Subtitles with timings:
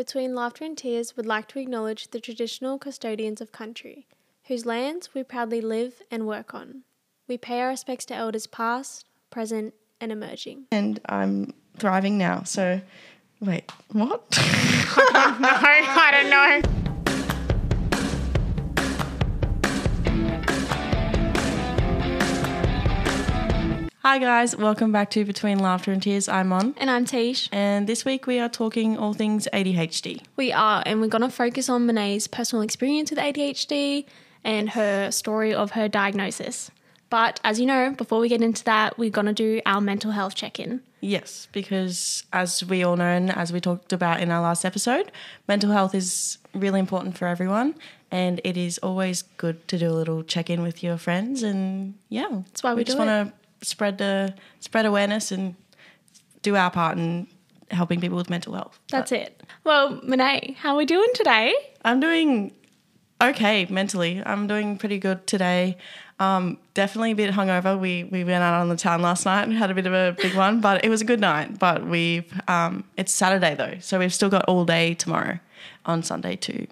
[0.00, 4.06] Between Laughter and Tears would like to acknowledge the traditional custodians of country,
[4.46, 6.84] whose lands we proudly live and work on.
[7.28, 10.68] We pay our respects to elders past, present, and emerging.
[10.72, 12.44] And I'm thriving now.
[12.44, 12.80] So,
[13.42, 14.24] wait, what?
[14.38, 14.40] no,
[15.12, 16.79] I don't know.
[24.02, 24.56] Hi, guys.
[24.56, 26.26] Welcome back to Between Laughter and Tears.
[26.26, 26.74] I'm Mon.
[26.78, 27.50] And I'm Teish.
[27.52, 30.22] And this week we are talking all things ADHD.
[30.36, 34.06] We are, and we're going to focus on Monae's personal experience with ADHD
[34.42, 36.70] and her story of her diagnosis.
[37.10, 40.12] But as you know, before we get into that, we're going to do our mental
[40.12, 40.80] health check in.
[41.02, 45.12] Yes, because as we all know, and as we talked about in our last episode,
[45.46, 47.74] mental health is really important for everyone.
[48.10, 51.42] And it is always good to do a little check in with your friends.
[51.42, 53.32] And yeah, that's why we, we just want to
[53.62, 55.54] spread the spread awareness and
[56.42, 57.26] do our part in
[57.70, 58.78] helping people with mental health.
[58.90, 59.42] That's but it.
[59.64, 61.54] Well, Monae, how are we doing today?
[61.84, 62.52] I'm doing
[63.22, 64.22] okay mentally.
[64.24, 65.76] I'm doing pretty good today.
[66.18, 67.78] Um, definitely a bit hungover.
[67.78, 70.14] We we went out on the town last night and had a bit of a
[70.20, 71.58] big one, but it was a good night.
[71.58, 75.38] But we've um, it's Saturday though, so we've still got all day tomorrow
[75.86, 76.66] on Sunday to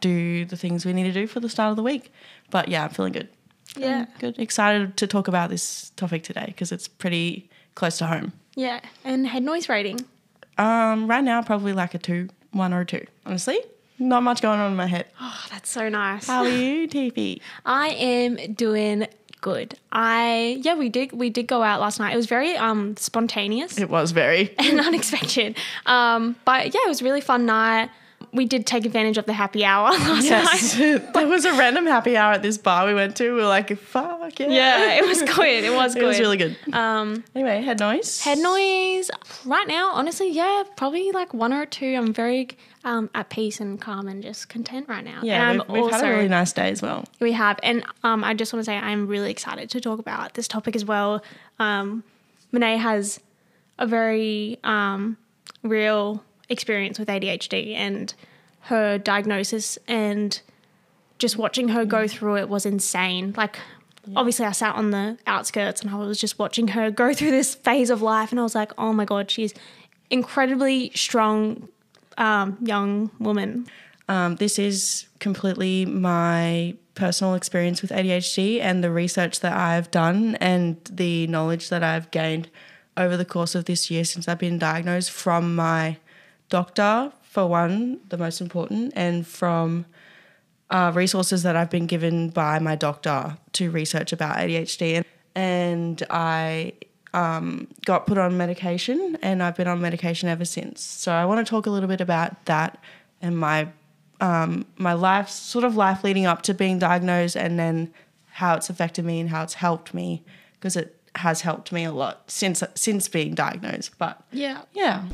[0.00, 2.12] do the things we need to do for the start of the week.
[2.50, 3.28] But yeah, I'm feeling good.
[3.76, 4.06] Yeah.
[4.18, 4.38] good.
[4.38, 8.32] Excited to talk about this topic today because it's pretty close to home.
[8.56, 8.80] Yeah.
[9.04, 10.00] And head noise rating?
[10.56, 13.06] Um, right now, probably like a two, one or a two.
[13.24, 13.60] Honestly,
[13.98, 15.06] not much going on in my head.
[15.20, 16.26] Oh, that's so nice.
[16.26, 17.40] How are you, TP?
[17.66, 19.06] I am doing
[19.40, 19.74] good.
[19.92, 22.12] I yeah, we did we did go out last night.
[22.12, 23.78] It was very um spontaneous.
[23.78, 25.56] It was very and unexpected.
[25.86, 27.90] Um, but yeah, it was a really fun night
[28.32, 30.78] we did take advantage of the happy hour last yes.
[30.78, 31.12] night.
[31.14, 33.34] there was a random happy hour at this bar we went to.
[33.34, 34.48] We were like, fuck yeah.
[34.48, 35.64] Yeah, it was good.
[35.64, 36.02] It was good.
[36.04, 36.56] it was really good.
[36.72, 38.20] Um, anyway, head noise.
[38.20, 39.10] Head noise.
[39.44, 41.94] Right now, honestly, yeah, probably like one or two.
[41.96, 42.48] I'm very
[42.84, 45.20] um, at peace and calm and just content right now.
[45.22, 47.04] Yeah, we've, we've also, had a really nice day as well.
[47.20, 47.58] We have.
[47.62, 50.76] And um, I just want to say I'm really excited to talk about this topic
[50.76, 51.22] as well.
[51.58, 52.04] Um,
[52.52, 53.20] Monae has
[53.78, 55.16] a very um,
[55.62, 58.14] real experience with ADHD and
[58.62, 60.40] her diagnosis and
[61.18, 63.34] just watching her go through it was insane.
[63.36, 63.58] Like
[64.16, 67.54] obviously I sat on the outskirts and I was just watching her go through this
[67.54, 69.54] phase of life and I was like, "Oh my god, she's
[70.10, 71.68] incredibly strong
[72.16, 73.66] um, young woman."
[74.08, 80.34] Um, this is completely my personal experience with ADHD and the research that I've done
[80.36, 82.48] and the knowledge that I've gained
[82.96, 85.98] over the course of this year since I've been diagnosed from my
[86.48, 89.86] doctor, for one, the most important, and from
[90.70, 95.04] uh, resources that I've been given by my doctor to research about ADHD.
[95.34, 96.72] And I
[97.14, 100.82] um, got put on medication, and I've been on medication ever since.
[100.82, 102.82] So I want to talk a little bit about that
[103.20, 103.68] and my
[104.20, 107.92] um, my life, sort of life leading up to being diagnosed, and then
[108.32, 111.92] how it's affected me and how it's helped me because it has helped me a
[111.92, 113.96] lot since since being diagnosed.
[113.98, 115.04] But yeah, yeah.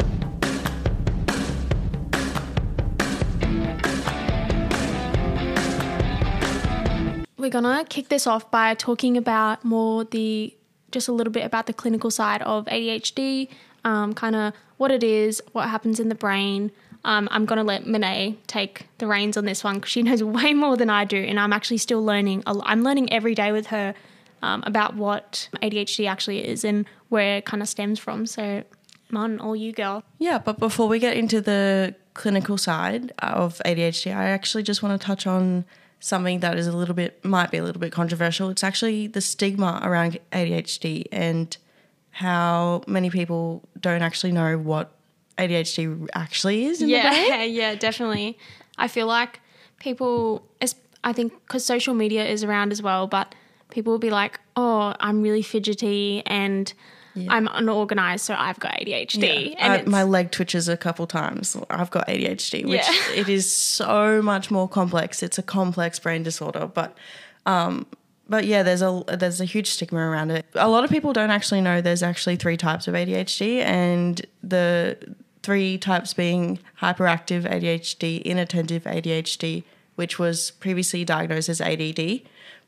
[7.45, 10.57] We're gonna kick this off by talking about more the
[10.91, 13.51] just a little bit about the clinical side of ADHD,
[13.85, 16.73] um, kind of what it is, what happens in the brain.
[17.05, 20.55] Um, I'm gonna let Monae take the reins on this one because she knows way
[20.55, 22.45] more than I do, and I'm actually still learning.
[22.47, 23.93] I'm learning every day with her
[24.41, 28.25] um, about what ADHD actually is and where it kind of stems from.
[28.25, 28.65] So,
[29.11, 30.03] Mon, all you girl.
[30.19, 34.99] Yeah, but before we get into the clinical side of ADHD, I actually just want
[34.99, 35.67] to touch on
[36.05, 38.51] something that is a little bit might be a little bit controversial.
[38.51, 41.57] It's actually the stigma around ADHD and
[42.11, 44.93] how many people don't actually know what
[45.39, 46.83] ADHD actually is.
[46.83, 48.39] yeah, yeah, definitely.
[48.77, 49.41] I feel like
[49.81, 50.47] people,
[51.03, 53.35] I think, because social media is around as well, but
[53.71, 56.73] people will be like, "Oh, I'm really fidgety and."
[57.15, 57.33] Yeah.
[57.33, 59.53] I'm unorganized, so I've got ADHD.
[59.53, 59.57] Yeah.
[59.59, 61.57] And I, my leg twitches a couple times.
[61.71, 63.15] I've got ADHD, which yeah.
[63.15, 65.23] it is so much more complex.
[65.23, 66.97] It's a complex brain disorder, but
[67.47, 67.87] um,
[68.29, 70.47] but yeah, there's a there's a huge stigma around it.
[70.55, 74.97] A lot of people don't actually know there's actually three types of ADHD, and the
[75.43, 79.63] three types being hyperactive ADHD, inattentive ADHD,
[79.95, 82.23] which was previously diagnosed as ADD,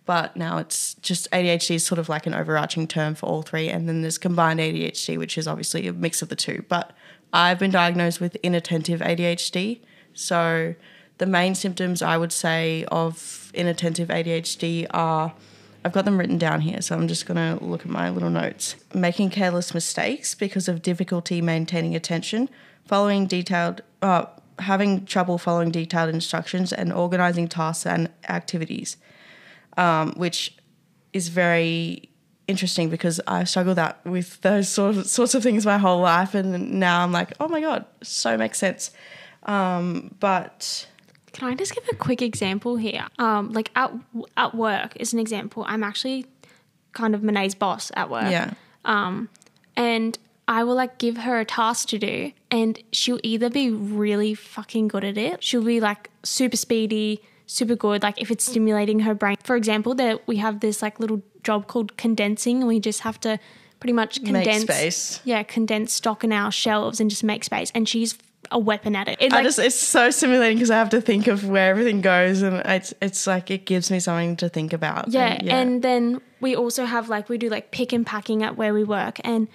[0.06, 3.68] but now it's just ADHD is sort of like an overarching term for all three.
[3.68, 6.64] And then there's combined ADHD, which is obviously a mix of the two.
[6.68, 6.92] But
[7.32, 9.80] I've been diagnosed with inattentive ADHD.
[10.14, 10.76] So
[11.18, 15.34] the main symptoms I would say of inattentive ADHD are
[15.84, 18.30] I've got them written down here, so I'm just going to look at my little
[18.30, 18.74] notes.
[18.92, 22.48] Making careless mistakes because of difficulty maintaining attention,
[22.86, 24.24] following detailed, uh,
[24.58, 28.96] having trouble following detailed instructions and organizing tasks and activities,
[29.76, 30.56] um, which
[31.12, 32.08] is very
[32.48, 36.34] interesting because I struggled that with those sort of, sorts of things my whole life,
[36.34, 38.90] and now I'm like, oh my god, so makes sense.
[39.44, 40.86] Um, but
[41.32, 43.06] Can I just give a quick example here?
[43.18, 43.92] Um, like at
[44.36, 45.64] at work is an example.
[45.66, 46.26] I'm actually
[46.92, 48.30] kind of Monae's boss at work.
[48.30, 49.28] yeah, Um,
[49.76, 50.18] and
[50.48, 54.88] I will like give her a task to do, and she'll either be really fucking
[54.88, 58.02] good at it, she'll be like super speedy, super good.
[58.02, 61.66] Like if it's stimulating her brain, for example, that we have this like little job
[61.66, 63.38] called condensing, and we just have to
[63.80, 65.20] pretty much make condense, space.
[65.24, 67.70] yeah, condense stock in our shelves and just make space.
[67.74, 68.18] And she's
[68.50, 69.20] a weapon at it.
[69.20, 72.00] It, I like, just it's so stimulating because I have to think of where everything
[72.00, 75.08] goes, and it's it's like it gives me something to think about.
[75.08, 78.74] Yeah, and then we also have like we do like pick and packing at where
[78.74, 79.48] we work, and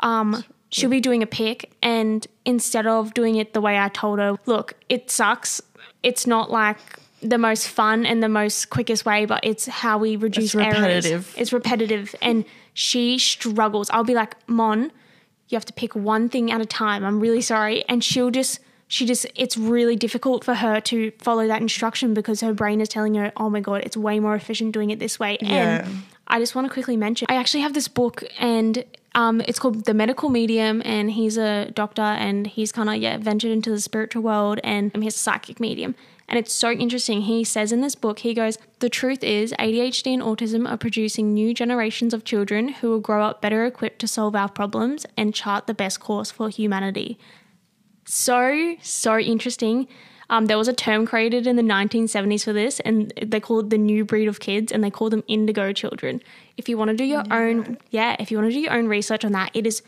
[0.00, 4.18] um, she'll be doing a pick, and instead of doing it the way I told
[4.18, 5.60] her, look, it sucks.
[6.02, 6.78] It's not like
[7.22, 10.76] the most fun and the most quickest way, but it's how we reduce It's errors.
[10.76, 11.34] repetitive.
[11.36, 12.44] It's repetitive, and
[12.74, 13.90] she struggles.
[13.90, 14.90] I'll be like, Mon,
[15.48, 17.04] you have to pick one thing at a time.
[17.04, 18.60] I'm really sorry, and she'll just.
[18.92, 22.88] She just, it's really difficult for her to follow that instruction because her brain is
[22.88, 25.38] telling her, oh my God, it's way more efficient doing it this way.
[25.40, 25.84] Yeah.
[25.84, 28.84] And I just want to quickly mention I actually have this book and
[29.14, 33.16] um, it's called The Medical Medium and he's a doctor and he's kind of yeah
[33.18, 35.94] ventured into the spiritual world and he's a psychic medium
[36.30, 37.22] and it's so interesting.
[37.22, 41.34] He says in this book, he goes, The truth is, ADHD and autism are producing
[41.34, 45.34] new generations of children who will grow up better equipped to solve our problems and
[45.34, 47.18] chart the best course for humanity
[48.10, 49.88] so so interesting.
[50.28, 53.78] Um, there was a term created in the 1970s for this, and they called the
[53.78, 56.22] new breed of kids, and they call them indigo children.
[56.56, 58.86] If you want to do your own, yeah, if you want to do your own
[58.86, 59.82] research on that, it is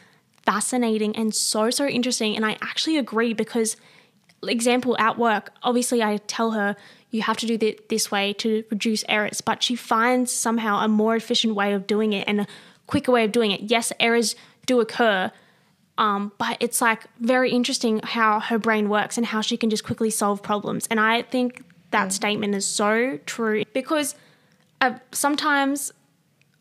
[0.44, 2.34] fascinating and so so interesting.
[2.34, 3.76] And I actually agree because,
[4.48, 6.76] example, at work, obviously I tell her
[7.10, 10.88] you have to do it this way to reduce errors, but she finds somehow a
[10.88, 12.46] more efficient way of doing it and a
[12.86, 13.60] quicker way of doing it.
[13.62, 14.34] Yes, errors
[14.66, 15.30] do occur,
[15.98, 19.84] um, but it's like very interesting how her brain works and how she can just
[19.84, 20.86] quickly solve problems.
[20.90, 24.14] And I think that statement is so true because
[24.80, 25.92] uh, sometimes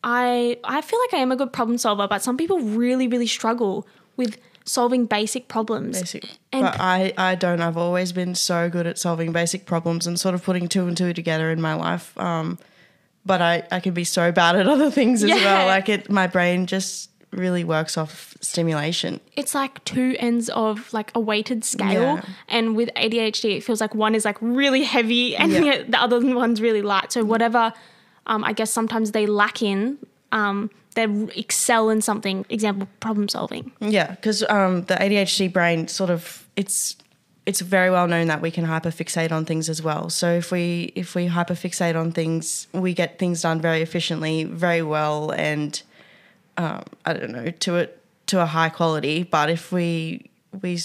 [0.04, 3.28] I I feel like I am a good problem solver, but some people really really
[3.28, 3.88] struggle
[4.18, 6.00] with solving basic problems.
[6.00, 6.26] Basic.
[6.52, 7.62] And- but I, I don't.
[7.62, 10.96] I've always been so good at solving basic problems and sort of putting two and
[10.96, 12.18] two together in my life.
[12.18, 12.58] Um,
[13.26, 15.36] but I, I can be so bad at other things as Yeah.
[15.38, 15.68] well.
[15.68, 19.20] Like it, my brain just really works off stimulation.
[19.38, 22.26] It's like two ends of like a weighted scale, Yeah.
[22.50, 25.84] and with ADHD, it feels like one is like really heavy and Yeah.
[25.88, 27.12] the other one's really light.
[27.14, 27.72] So whatever,
[28.28, 29.98] um, I guess sometimes they lack in,
[30.34, 31.06] um, they
[31.36, 32.46] excel in something.
[32.50, 33.72] Example, problem solving.
[33.80, 36.96] Yeah, because um, the ADHD brain sort of it's
[37.46, 40.10] it's very well known that we can hyperfixate on things as well.
[40.10, 44.82] So if we if we hyperfixate on things, we get things done very efficiently, very
[44.82, 45.82] well, and
[46.58, 49.24] um, I don't know to it to a high quality.
[49.24, 50.30] But if we
[50.62, 50.80] we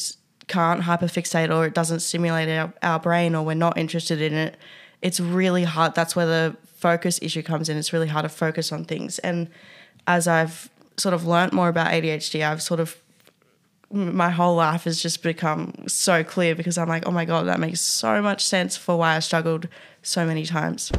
[0.47, 4.56] can't hyperfixate or it doesn't stimulate our, our brain or we're not interested in it,
[5.02, 5.94] it's really hard.
[5.94, 7.76] That's where the focus issue comes in.
[7.76, 9.19] It's really hard to focus on things.
[9.20, 9.50] And
[10.06, 12.96] as I've sort of learnt more about ADHD, I've sort of
[13.90, 17.60] my whole life has just become so clear because I'm like, oh my God, that
[17.60, 19.68] makes so much sense for why I struggled
[20.02, 20.90] so many times.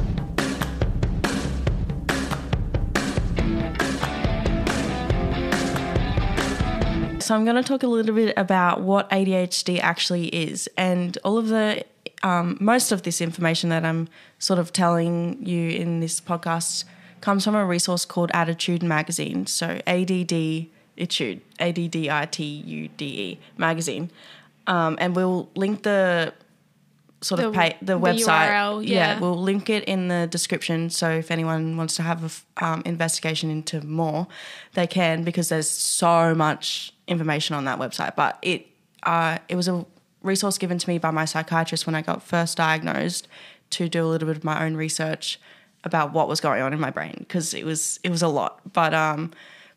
[7.20, 10.66] So, I'm going to talk a little bit about what ADHD actually is.
[10.78, 11.84] And all of the,
[12.22, 14.08] um, most of this information that I'm
[14.38, 16.84] sort of telling you in this podcast
[17.20, 19.46] comes from a resource called ADDitude Magazine.
[19.46, 24.10] So, ADD Itude, A D D I T U D E magazine.
[24.66, 26.34] Um, and we'll link the
[27.20, 28.48] sort of The- pay, the, the website.
[28.48, 29.18] URL, yeah.
[29.18, 30.90] we'll link it in the description.
[30.90, 34.26] So if anyone wants to have an um, investigation into more,
[34.74, 38.14] they can because there's so much information on that website.
[38.16, 38.66] But it
[39.04, 39.86] uh, it was a
[40.22, 43.28] resource given to me by my psychiatrist when I got first diagnosed
[43.70, 45.38] to do a little bit of my own research
[45.88, 48.60] about what was going on in my brain because it was it was a lot.
[48.72, 49.32] But um,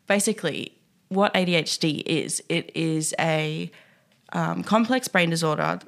[0.06, 0.76] basically,
[1.08, 3.70] what ADHD is, it is a
[4.34, 5.80] um, complex brain disorder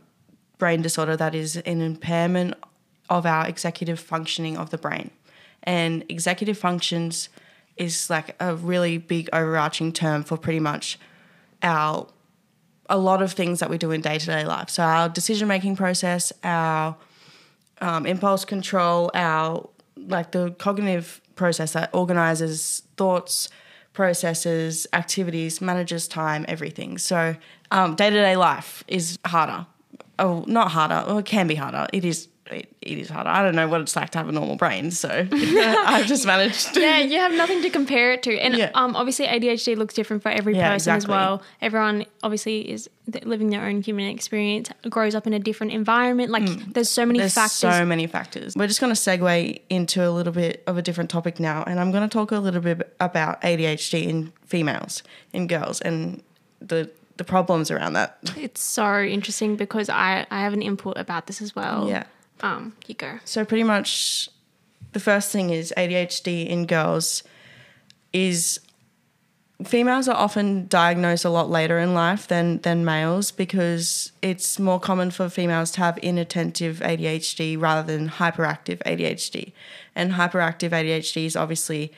[0.59, 2.55] brain disorder that is an impairment
[3.11, 5.11] of our executive functioning of the brain.
[5.65, 7.29] And executive functions
[7.77, 10.99] is like a really big overarching term for pretty much
[11.63, 12.07] our
[12.91, 14.69] a lot of things that we do in day to day life.
[14.69, 16.97] So our decision making process, our
[17.81, 19.69] um, impulse control, our
[20.09, 23.49] like the cognitive process that organizes thoughts,
[23.93, 26.99] processes, activities, manages time, everything.
[26.99, 27.37] So
[27.71, 29.67] day to day life is harder
[30.19, 31.05] oh, not harder.
[31.07, 31.87] Well, it can be harder.
[31.93, 32.29] It is.
[32.51, 33.31] It, is harder.
[33.31, 36.75] I don't know what it's like to have a normal brain, so I've just managed.
[36.75, 38.71] To, yeah, you have nothing to compare it to, and Yeah.
[38.75, 41.43] um, obviously ADHD looks different for every Yeah, person as well.
[41.63, 42.91] Everyone obviously is
[43.23, 46.31] living their own human experience, grows up in a different environment.
[46.31, 47.19] Like there's so many.
[47.21, 47.59] There's factors.
[47.61, 48.55] so many factors.
[48.55, 51.81] We're just going to segue into a little bit of a different topic now, and
[51.81, 56.23] I'm going to talk a little bit about ADHD in females, in girls, and
[56.61, 58.19] the the problems around that.
[58.37, 61.89] it's so interesting because I I have an input about this as well.
[61.89, 62.05] Yeah.
[62.41, 63.19] Um, you go.
[63.25, 64.29] So pretty much,
[64.93, 67.23] the first thing is ADHD in girls
[68.13, 68.61] is
[69.63, 74.81] females are often diagnosed a lot later in life than than males because it's more
[74.81, 79.53] common for females to have inattentive ADHD rather than hyperactive ADHD.
[79.95, 81.93] And hyperactive ADHD is obviously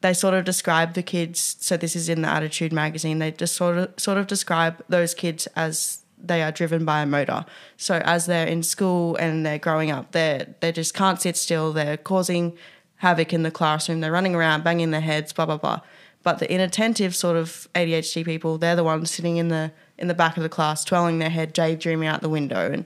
[0.00, 3.54] they sort of describe the kids so this is in the ADDitude magazine they just
[3.54, 7.44] sort of sort of describe those kids as they are driven by a motor.
[7.76, 11.72] So as they're in school and they're growing up they they just can't sit still.
[11.72, 12.56] They're causing
[12.96, 14.00] havoc in the classroom.
[14.00, 15.80] They're running around banging their heads blah blah blah.
[16.22, 20.14] But the inattentive sort of ADHD people they're the ones sitting in the in the
[20.14, 22.84] back of the class twirling their head daydreaming out the window and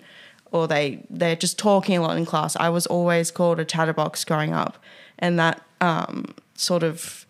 [0.52, 2.56] or they they're just talking a lot in class.
[2.56, 4.78] I was always called a chatterbox growing up.
[5.18, 7.25] And that um, sort of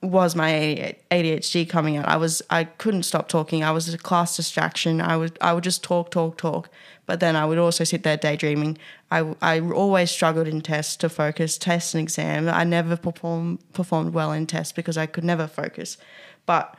[0.00, 2.06] was my ADHD coming out.
[2.06, 3.64] I was I couldn't stop talking.
[3.64, 5.00] I was a class distraction.
[5.00, 6.70] I would I would just talk talk talk,
[7.06, 8.78] but then I would also sit there daydreaming.
[9.10, 12.48] I, I always struggled in tests to focus, tests and exam.
[12.48, 15.98] I never perform performed well in tests because I could never focus.
[16.46, 16.76] But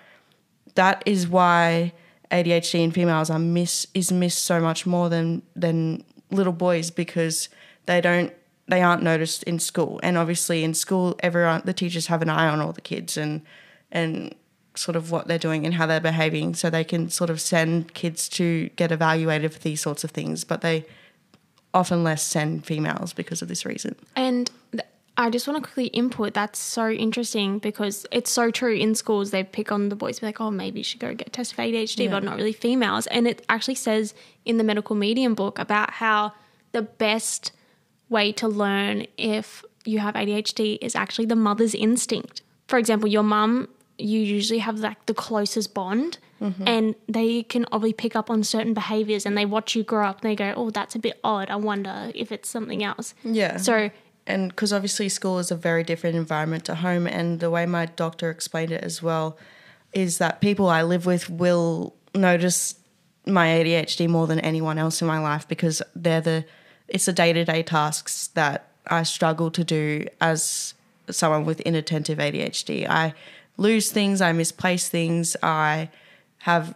[0.76, 1.92] that is why
[2.32, 7.50] ADHD in females are miss is missed so much more than than little boys because
[7.86, 8.32] they don't
[8.70, 12.48] they aren't noticed in school and obviously in school everyone the teachers have an eye
[12.48, 13.42] on all the kids and
[13.92, 14.34] and
[14.76, 17.94] sort of what they're doing and how they're behaving so they can sort of send
[17.94, 20.86] kids to get evaluated for these sorts of things but they
[21.74, 24.84] often less send females because of this reason And th-
[25.18, 26.34] I just want to quickly input.
[26.34, 28.74] That's so interesting because it's so true.
[28.74, 31.34] In schools, they pick on the boys, be like, "Oh, maybe you should go get
[31.34, 33.06] tested for ADHD," but not really females.
[33.08, 34.14] And it actually says
[34.46, 36.32] in the medical medium book about how
[36.72, 37.52] the best
[38.10, 42.42] way to learn if you have ADHD is actually the mother's instinct.
[42.68, 46.20] For example, your mum, you usually have like the closest bond.
[46.42, 46.68] Mm-hmm.
[46.68, 50.22] And they can obviously pick up on certain behaviors and they watch you grow up
[50.22, 51.50] and they go, Oh, that's a bit odd.
[51.50, 53.14] I wonder if it's something else.
[53.24, 53.58] Yeah.
[53.58, 53.92] So
[54.30, 57.88] and because obviously school is a very different environment to home and the way my
[57.88, 59.38] doctor explained it as well
[59.92, 62.76] is that people i live with will notice
[63.26, 66.46] my adhd more than anyone else in my life because they're the
[66.90, 70.74] it's the day-to-day tasks that i struggle to do as
[71.10, 73.14] someone with inattentive adhd i
[73.58, 75.90] lose things i misplace things i
[76.40, 76.76] have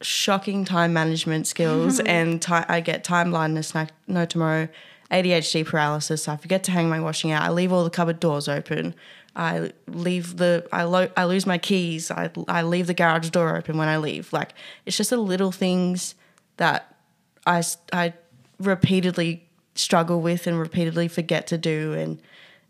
[0.00, 4.68] shocking time management skills and ti I get time blindness no, no tomorrow
[5.10, 8.48] ADHD paralysis I forget to hang my washing out I leave all the cupboard doors
[8.48, 8.94] open
[9.34, 13.56] I leave the I, lo- I lose my keys I, I leave the garage door
[13.56, 14.32] open when I leave.
[14.32, 16.14] Like it's just the little things
[16.56, 16.94] that
[17.46, 18.14] I I
[18.58, 19.45] repeatedly
[19.78, 22.20] struggle with and repeatedly forget to do and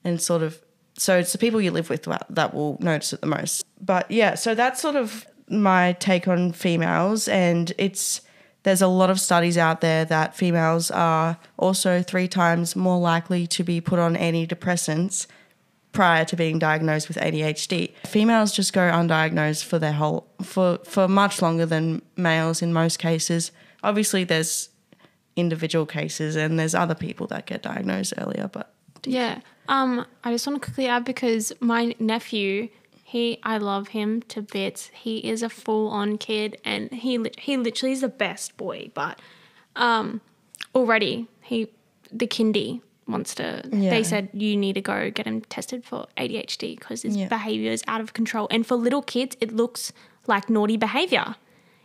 [0.04, 0.60] and sort of
[0.98, 4.34] so it's the people you live with that, will notice it the most but yeah
[4.34, 8.20] so that's sort of my take on females and it's
[8.64, 13.46] there's a lot of studies out there that females are also three times more likely
[13.46, 15.26] to be put on antidepressants
[15.92, 17.94] prior to being diagnosed with ADHD.
[18.04, 22.98] Females just go undiagnosed for their whole for for much longer than males in most
[22.98, 23.52] cases.
[23.84, 24.68] Obviously there's
[25.36, 28.72] individual cases and there's other people that get diagnosed earlier, but
[29.04, 29.40] Yeah.
[29.68, 32.68] Um, I just want to quickly add because my nephew,
[33.04, 34.90] he, I love him to bits.
[34.94, 38.90] He is a full-on kid, and he he literally is the best boy.
[38.94, 39.20] But
[39.76, 40.20] um,
[40.74, 41.68] already he,
[42.12, 43.62] the kindy wants to.
[43.72, 43.90] Yeah.
[43.90, 47.28] They said you need to go get him tested for ADHD because his Yeah.
[47.28, 48.48] behavior is out of control.
[48.50, 49.92] And for little kids, it looks
[50.26, 51.36] like naughty behavior.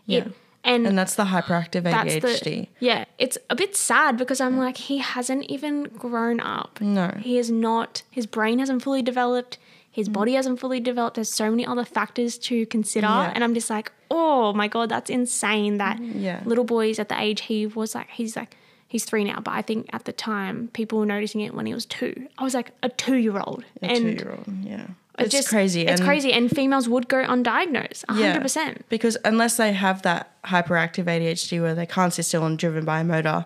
[0.06, 0.28] Yeah.
[0.64, 2.44] And and that's the hyperactive that's ADHD.
[2.44, 3.06] the yeah.
[3.18, 6.80] It's a bit sad because I'm like he hasn't even grown up.
[6.82, 7.18] No.
[7.20, 8.04] he is not.
[8.12, 9.58] His brain hasn't fully developed.
[9.90, 10.14] His mm.
[10.14, 11.16] body hasn't fully developed.
[11.16, 13.32] There's so many other factors to consider, Yeah.
[13.34, 15.78] and I'm just like, oh my god, that's insane.
[15.78, 16.42] That Yeah.
[16.46, 18.56] little boys at the age he was like, he's like.
[18.88, 21.74] He's three now, but I think at the time people were noticing it when he
[21.74, 22.28] was two.
[22.38, 24.46] I was like a two-year-old, a and two year old.
[24.66, 24.88] Yeah.
[25.20, 25.82] It It's just- crazy.
[25.82, 28.28] It's and- crazy, and females would go undiagnosed, Yeah.
[28.28, 28.86] hundred percent.
[28.90, 33.02] Because unless they have that hyperactive ADHD where they can't sit still and driven by
[33.02, 33.46] a motor,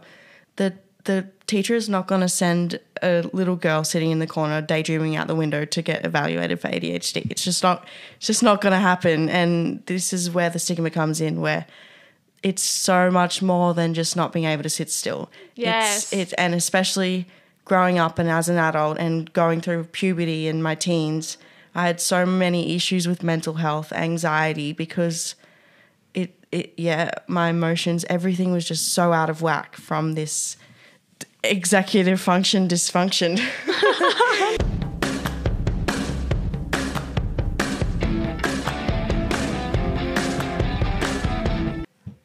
[0.57, 0.73] the
[1.05, 5.15] the teacher is not going to send a little girl sitting in the corner daydreaming
[5.15, 7.27] out the window to get evaluated for ADHD.
[7.29, 7.85] It's just not
[8.17, 11.67] it's just not going to happen and this is where the stigma comes in where
[12.41, 15.29] it's so much more than just not being able to sit still.
[15.55, 16.05] Yes.
[16.11, 17.27] It's, it's and especially
[17.65, 21.37] growing up and as an adult and going through puberty and my teens,
[21.75, 25.35] I had so many issues with mental health, anxiety because
[26.13, 30.55] it it yeah, my emotions, everything was just so out of whack from this
[31.43, 33.39] executive function dysfunction.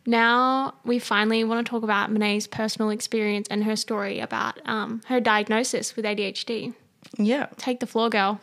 [0.06, 5.02] Now we finally want to talk about Monae's personal experience and her story about um,
[5.06, 6.74] her diagnosis with ADHD.
[7.16, 7.46] yeah.
[7.58, 8.40] Take the floor, girl.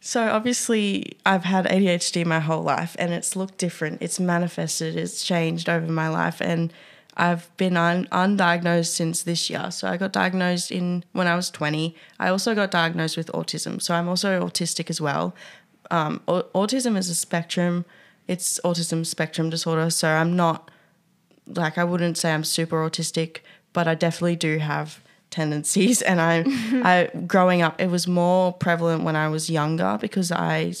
[0.00, 4.00] So obviously, I've had ADHD my whole life, and it's looked different.
[4.00, 4.96] It's manifested.
[4.96, 6.72] It's changed over my life, and
[7.18, 9.70] I've been un- undiagnosed since this year.
[9.70, 11.94] So I got diagnosed in when I was twenty.
[12.18, 13.80] I also got diagnosed with autism.
[13.82, 15.34] So I'm also autistic as well.
[15.90, 17.84] Um, au- autism is a spectrum.
[18.26, 19.90] It's autism spectrum disorder.
[19.90, 20.70] So I'm not
[21.46, 23.38] like I wouldn't say I'm super autistic,
[23.74, 25.00] but I definitely do have
[25.30, 26.02] tendencies.
[26.10, 26.44] And I,
[26.84, 30.74] I growing up, it was more prevalent when I was younger because I,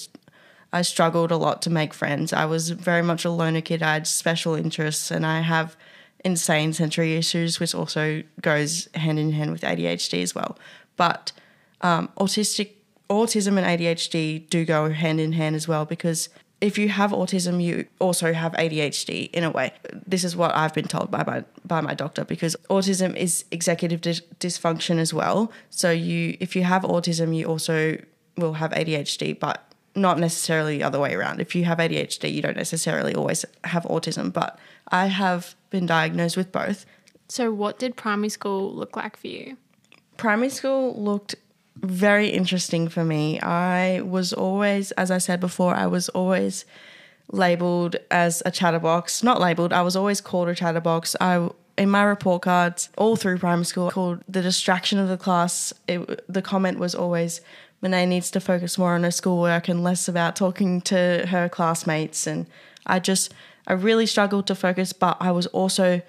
[0.72, 2.32] I struggled a lot to make friends.
[2.32, 3.82] I was very much a loner kid.
[3.82, 5.76] I had special interests, and I have
[6.24, 10.58] insane sensory issues, which also goes hand in hand with ADHD as well.
[10.96, 11.32] But
[11.80, 12.72] um, autistic
[13.08, 16.28] autism and ADHD do go hand in hand as well because
[16.60, 19.72] if you have autism, you also have ADHD in a way.
[20.06, 24.00] This is what I've been told by my by my doctor because autism is executive
[24.00, 25.52] dis- dysfunction as well.
[25.70, 27.98] So you, if you have autism, you also
[28.36, 31.40] will have ADHD, but not necessarily the other way around.
[31.40, 34.32] If you have ADHD, you don't necessarily always have autism.
[34.32, 36.86] But I have been diagnosed with both.
[37.28, 39.56] So, what did primary school look like for you?
[40.20, 41.34] primary school looked
[41.82, 43.40] very interesting for me.
[43.40, 46.64] I was always, as I said before, I was always
[47.32, 49.22] labeled as a chatterbox.
[49.22, 51.16] Not labeled, I was always called a chatterbox.
[51.20, 55.72] I in my report cards all through primary school called the distraction of the class.
[55.88, 57.40] It, the comment was always
[57.82, 62.26] Monae needs to focus more on her schoolwork and less about talking to her classmates.
[62.26, 62.46] And
[62.86, 63.32] I just,
[63.66, 66.02] I really struggled to focus, but I was also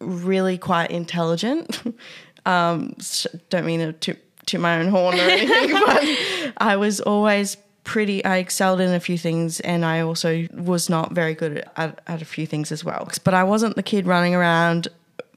[0.00, 1.82] really quite intelligent.
[2.46, 2.94] um,
[3.50, 8.24] don't mean to toot my own horn or anything, but I was always pretty.
[8.24, 12.22] I excelled in a few things, and I also was not very good at, at
[12.22, 13.08] a few things as well.
[13.22, 14.88] But I wasn't the kid running around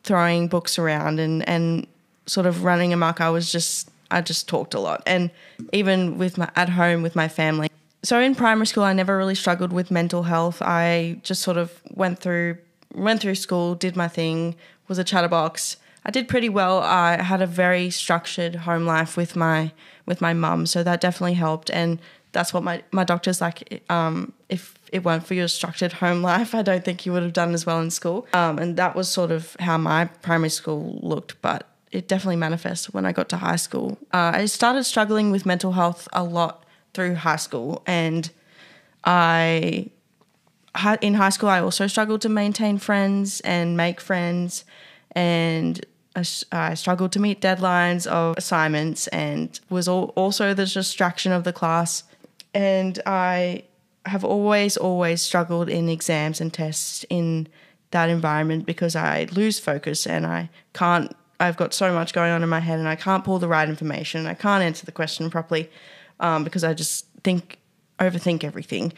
[0.04, 1.86] throwing books around and and
[2.26, 3.22] sort of running amok.
[3.22, 5.30] I was just I just talked a lot, and
[5.74, 7.70] even with my at home with my family.
[8.04, 10.62] So in primary school, I never really struggled with mental health.
[10.62, 12.58] I just sort of went through
[12.94, 14.56] went through school, did my thing,
[14.88, 15.78] was a chatterbox.
[16.08, 16.80] I did pretty well.
[16.80, 19.74] I had a very structured home life with my
[20.06, 21.70] with my mum, so that definitely helped.
[21.70, 22.00] And
[22.32, 23.84] that's what my my doctor's like.
[23.90, 27.34] Um, if it weren't for your structured home life, I don't think you would have
[27.34, 28.26] done as well in school.
[28.34, 32.94] Um, and that was sort of how my primary school looked, but it definitely manifested
[32.94, 33.98] when I got to high school.
[34.14, 38.32] Uh, I started struggling with mental health a lot through high school, and
[39.04, 39.90] I
[41.02, 44.64] in high school, I also struggled to maintain friends and make friends,
[45.12, 45.86] and
[46.18, 51.54] I, I struggled to meet deadlines of assignments, and was also the distraction of the
[51.54, 52.04] class.
[52.54, 53.64] And I
[54.06, 57.48] have always, always struggled in exams and tests in
[57.92, 61.16] that environment because I lose focus and I can't.
[61.40, 63.70] I've got so much going on in my head, and I can't pull the right
[63.70, 64.26] information.
[64.26, 65.70] I can't answer the question properly
[66.20, 67.60] um, because I just think
[68.00, 68.94] overthink everything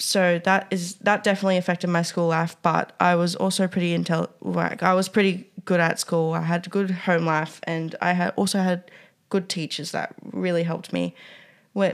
[0.00, 4.28] so that is that definitely affected my school life but i was also pretty intel
[4.40, 8.32] like i was pretty good at school i had good home life and i had
[8.36, 8.90] also had
[9.28, 11.14] good teachers that really helped me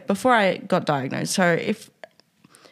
[0.07, 1.35] before i got diagnosed.
[1.35, 1.91] So if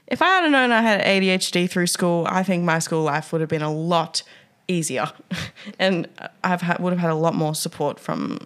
[0.07, 3.41] if i had known i had adhd through school i think my school life would
[3.41, 4.23] have been a lot
[4.69, 5.11] easier.
[5.79, 6.09] And
[6.43, 8.39] i've would have had a lot more support from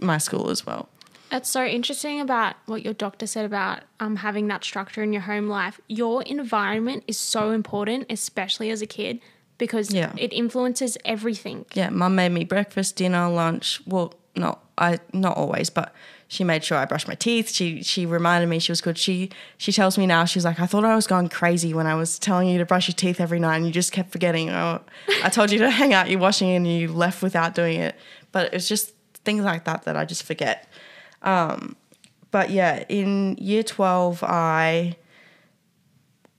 [0.00, 0.88] my school as well.
[1.30, 5.22] It's so interesting about what your doctor said about um, having that structure in your
[5.22, 5.80] home life.
[5.88, 9.18] Your environment is so important, especially as a kid,
[9.58, 10.12] because Yeah.
[10.16, 11.66] it influences everything.
[11.74, 13.80] yeah, mum made me breakfast, dinner, lunch.
[13.86, 15.92] Well, not I not always, but
[16.26, 17.50] she made sure I brushed my teeth.
[17.50, 18.96] She she reminded me she was good.
[18.96, 21.94] She she tells me now she's like I thought I was going crazy when I
[21.94, 24.48] was telling you to brush your teeth every night and you just kept forgetting.
[24.48, 24.80] Oh,
[25.22, 27.94] I told you to hang out your washing and you left without doing it.
[28.32, 30.66] But it was just things like that that I just forget.
[31.20, 31.76] Um,
[32.30, 34.96] but yeah, in year twelve, I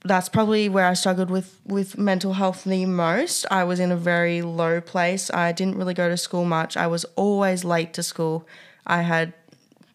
[0.04, 3.46] that's probably where I struggled with with mental health the most.
[3.50, 5.30] I was in a very low place.
[5.30, 6.76] I didn't really go to school much.
[6.76, 8.46] I was always late to school.
[8.86, 9.32] I had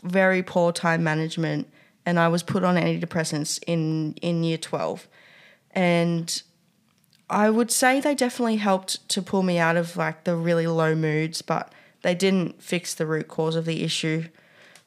[0.04, 1.68] very poor time management
[2.06, 5.08] and I was put on antidepressants in in year 12.
[5.72, 6.42] And
[7.30, 10.96] I would say they definitely helped to pull me out of like the really low
[10.96, 14.24] moods, but they didn't fix the root cause of the issue.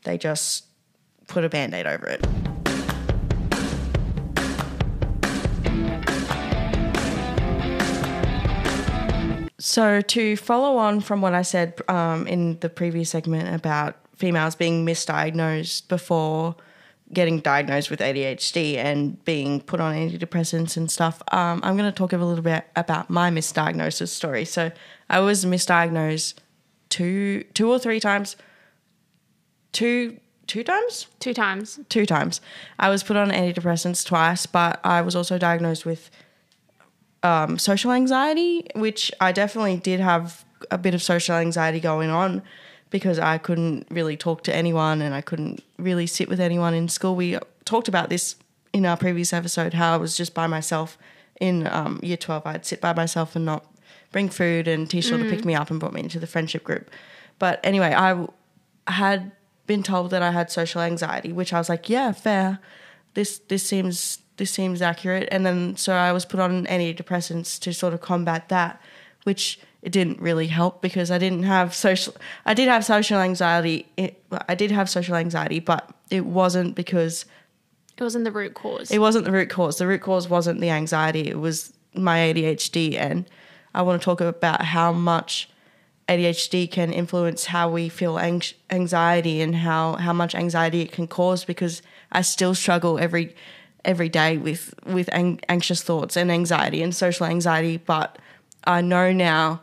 [0.03, 0.65] They just
[1.29, 2.27] put a band aid over it.
[9.73, 14.55] So, to follow on from what I said um, in the previous segment about females
[14.55, 16.57] being misdiagnosed before
[17.15, 21.97] getting diagnosed with ADHD and being put on antidepressants and stuff, um, I'm going to
[21.97, 24.45] talk a little bit about my misdiagnosis story.
[24.45, 24.73] So,
[25.09, 26.35] I was misdiagnosed
[26.91, 28.37] two, two or three times.
[29.73, 31.81] Two, two times, Two times.
[31.89, 32.43] two times.
[32.79, 36.11] I was put on antidepressants twice, but I was also diagnosed with
[37.23, 42.43] um, social anxiety, which I definitely did have a bit of social anxiety going on
[42.91, 46.89] because I couldn't really talk to anyone and I couldn't really sit with anyone in
[46.89, 47.17] school.
[47.17, 48.37] We talked about this
[48.73, 50.99] in our previous episode how I was just by myself
[51.41, 52.47] in um, year 12.
[52.47, 53.67] I'd sit by myself and not
[54.13, 56.91] bring food, and teacher would pick me up and brought me into the friendship group.
[57.39, 58.27] But anyway, I
[58.87, 59.33] had
[59.67, 62.59] been told that I had social anxiety, which I was like, yeah, fair.
[63.15, 65.29] This this seems this seems accurate.
[65.31, 68.81] And then so I was put on antidepressants to sort of combat that,
[69.25, 72.15] which it didn't really help because I didn't have social.
[72.47, 73.87] I did have social anxiety.
[73.97, 77.25] It, I did have social anxiety, but it wasn't because
[77.99, 78.91] It wasn't the root cause.
[78.91, 79.79] it wasn't the root cause.
[79.79, 81.29] The root cause wasn't the anxiety.
[81.29, 83.27] It was my ADHD, and
[83.75, 85.49] I want to talk about how much
[86.09, 91.07] ADHD can influence how we feel anx- anxiety and how how much anxiety it can
[91.07, 91.45] cause.
[91.45, 93.35] Because I still struggle every
[93.85, 98.19] every day with with ang- anxious thoughts and anxiety and social anxiety, but
[98.65, 99.63] I know now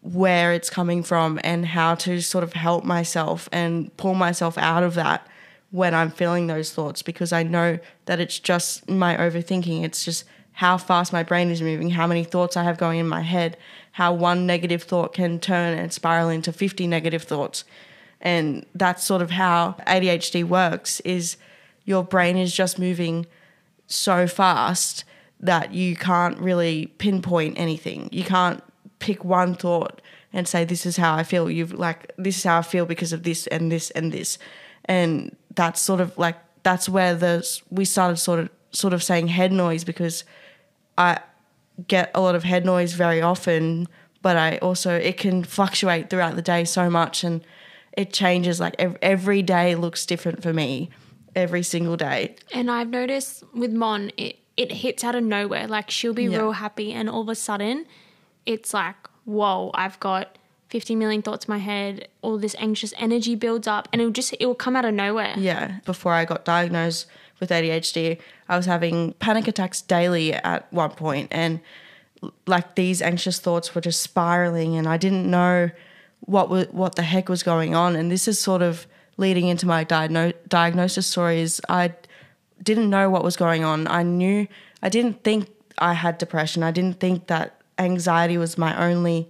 [0.00, 4.82] where it's coming from and how to sort of help myself and pull myself out
[4.82, 5.26] of that
[5.70, 9.84] when I'm feeling those thoughts because I know that it's just my overthinking.
[9.84, 13.08] It's just how fast my brain is moving, how many thoughts I have going in
[13.08, 13.56] my head,
[13.92, 17.64] how one negative thought can turn and spiral into 50 negative thoughts.
[18.20, 21.36] And that's sort of how ADHD works is
[21.84, 23.26] your brain is just moving
[23.88, 25.04] so fast
[25.40, 28.08] that you can't really pinpoint anything.
[28.12, 28.62] You can't
[28.98, 30.00] pick one thought
[30.32, 31.50] and say this is how I feel.
[31.50, 34.38] You've like this is how I feel because of this and this and this,
[34.84, 39.28] and that's sort of like that's where the we started sort of sort of saying
[39.28, 40.24] head noise because
[40.96, 41.20] I
[41.86, 43.88] get a lot of head noise very often,
[44.20, 47.42] but I also it can fluctuate throughout the day so much and
[47.92, 50.90] it changes like every day looks different for me
[51.38, 52.34] every single day.
[52.52, 55.66] And I've noticed with Mon, it, it hits out of nowhere.
[55.66, 56.38] Like she'll be Yeah.
[56.38, 57.86] real happy, and all of a sudden,
[58.44, 60.36] it's like, whoa, I've got
[60.70, 62.08] 50 million thoughts in my head.
[62.22, 65.34] All this anxious energy builds up, and it'll just it will come out of nowhere.
[65.38, 67.06] Yeah, before I got diagnosed
[67.40, 71.60] with ADHD, I was having panic attacks daily at one point, and
[72.46, 75.70] like these anxious thoughts were just spiraling, and I didn't know
[76.20, 77.94] what wa- what the heck was going on.
[77.94, 78.86] And this is sort of
[79.18, 81.60] leading into my diagno- diagnosis stories.
[81.68, 81.92] I
[82.62, 83.86] didn't know what was going on.
[83.86, 84.48] I knew
[84.82, 86.62] I didn't think I had depression.
[86.62, 89.28] I didn't think that anxiety was my only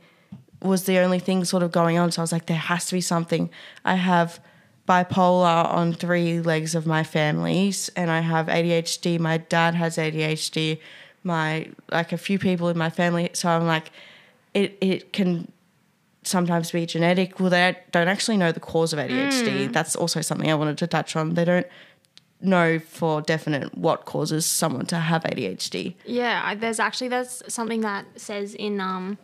[0.62, 2.10] was the only thing sort of going on.
[2.10, 3.50] So I was like, there has to be something.
[3.84, 4.40] I have
[4.88, 9.18] bipolar on three legs of my families, and I have ADHD.
[9.20, 10.80] My dad has ADHD.
[11.22, 13.30] My like a few people in my family.
[13.34, 13.90] So I'm like,
[14.54, 15.52] it it can
[16.28, 17.40] sometimes be genetic.
[17.40, 19.72] Well, they don't actually know the cause of ADHD.
[19.72, 21.34] That's also something I wanted to touch on.
[21.34, 21.66] They don't
[22.40, 25.94] know for definite what causes someone to have ADHD.
[26.04, 29.18] Yeah, there's actually there's something that says in um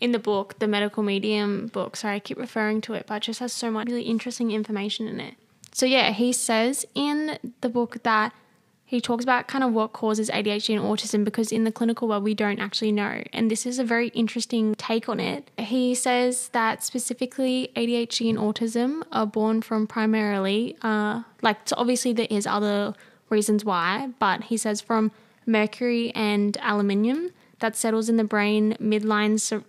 [0.00, 1.96] in the book, the medical medium book.
[1.96, 5.06] Sorry, I keep referring to it, but it just has so much really interesting information
[5.08, 5.34] in it.
[5.72, 8.32] So yeah, he says in the book that
[8.88, 12.22] he talks about kind of what causes ADHD and autism because in the clinical world
[12.22, 15.50] we don't actually know, and this is a very interesting take on it.
[15.58, 22.12] He says that specifically ADHD and autism are born from primarily, uh, like so obviously
[22.12, 22.94] there is other
[23.28, 25.10] reasons why, but he says from
[25.46, 29.40] mercury and aluminium that settles in the brain midline.
[29.40, 29.64] cer-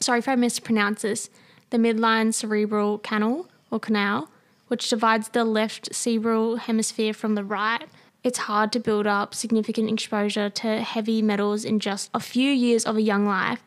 [0.00, 1.30] sorry if I mispronounce this.
[1.70, 4.28] The midline cerebral canal or canal,
[4.68, 7.86] which divides the left cerebral hemisphere from the right.
[8.24, 12.86] It's hard to build up significant exposure to heavy metals in just a few years
[12.86, 13.62] of a young life.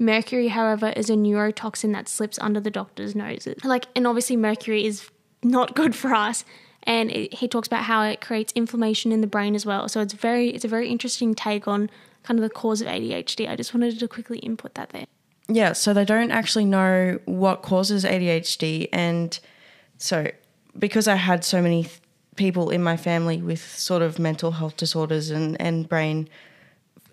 [0.00, 3.64] Mercury, however, is a neurotoxin that slips under the doctor's noses.
[3.64, 5.08] Like, and obviously, mercury is
[5.44, 6.44] not good for us.
[6.82, 9.88] And it, he talks about how it creates inflammation in the brain as well.
[9.88, 11.88] So it's very, it's a very interesting take on
[12.24, 13.48] kind of the cause of ADHD.
[13.48, 15.06] I just wanted to quickly input that there.
[15.48, 18.88] Yeah, so they don't actually know what causes ADHD.
[18.92, 19.38] And
[19.98, 20.30] so,
[20.76, 21.86] because I had so many
[22.36, 26.28] people in my family with sort of mental health disorders and, and brain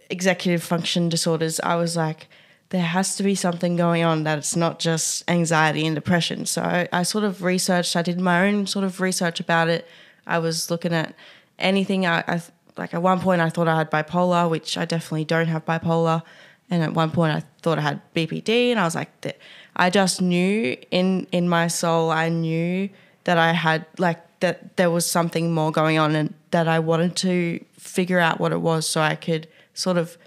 [0.10, 2.28] executive function disorders, I was like,
[2.70, 6.46] there has to be something going on that it's not just anxiety and depression.
[6.46, 9.88] So I, I sort of researched, I did my own sort of research about it.
[10.26, 11.16] I was looking at
[11.58, 12.06] anything.
[12.06, 12.42] I, I
[12.78, 16.24] like at one point I thought I had bipolar, which I definitely don't have bipolar.
[16.70, 19.40] And at one point I thought I had BPD, and I was like,
[19.78, 22.90] I just knew in in my soul, I knew
[23.24, 27.16] that I had like that there was something more going on, and that I wanted
[27.18, 30.18] to figure out what it was so I could sort of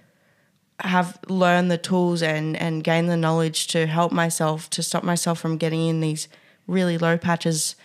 [0.80, 5.38] have learned the tools and and gain the knowledge to help myself to stop myself
[5.38, 6.28] from getting in these
[6.66, 7.76] really low patches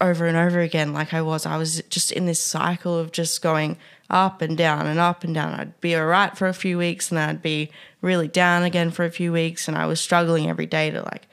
[0.00, 1.46] over and over again like I was.
[1.46, 3.76] I was just in this cycle of just going
[4.08, 5.52] up and down and up and down.
[5.52, 8.90] I'd be all right for a few weeks and then I'd be really down again
[8.90, 11.28] for a few weeks and I was struggling every day to like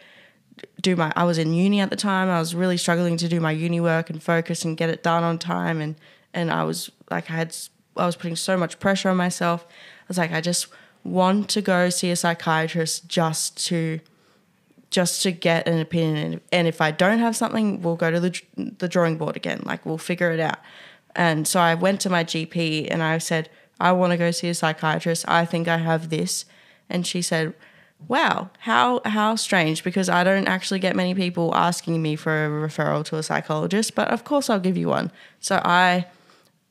[0.82, 2.30] do my I was in uni at the time.
[2.30, 5.24] I was really struggling to do my uni work and focus and get it done
[5.24, 5.82] on time.
[5.82, 5.96] And
[6.34, 7.56] and I was like I had
[7.96, 9.65] I was putting so much pressure on myself.
[9.70, 10.67] I was like I just
[11.04, 14.00] want to go see a psychiatrist just to
[14.89, 16.41] just to get an opinion.
[16.52, 19.62] And if I don't have something we'll go to the the drawing board again.
[19.65, 20.60] Like we'll figure it out.
[21.15, 24.50] And so I went to my GP and I said I want to go see
[24.50, 25.26] a psychiatrist.
[25.28, 26.46] I think I have this.
[26.89, 27.54] And she said
[28.08, 32.50] wow how how strange because I don't actually get many people asking me for a
[32.68, 36.06] referral to a psychologist but of course I'll give you one so I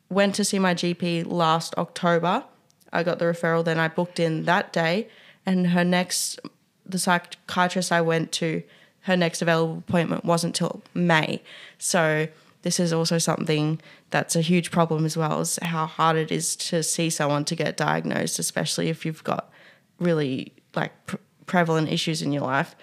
[0.08, 2.44] went to see my GP last October
[2.92, 3.64] I got the referral.
[3.64, 5.08] Then I booked in that day,
[5.44, 6.40] and her next,
[6.84, 8.62] the psychiatrist I went to,
[9.02, 11.42] her next available appointment wasn't till May.
[11.78, 12.28] So
[12.62, 16.56] this is also something that's a huge problem as well as how hard it is
[16.56, 19.52] to see someone to get diagnosed, especially if you've got
[20.00, 22.76] really like pr- prevalent issues in your life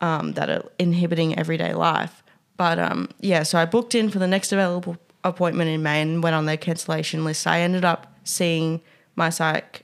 [0.00, 2.22] um, that are inhibiting everyday life.
[2.56, 6.22] But um, yeah, so I booked in for the next available appointment in May and
[6.22, 7.46] went on their cancellation list.
[7.46, 8.80] I ended up seeing
[9.16, 9.82] my psych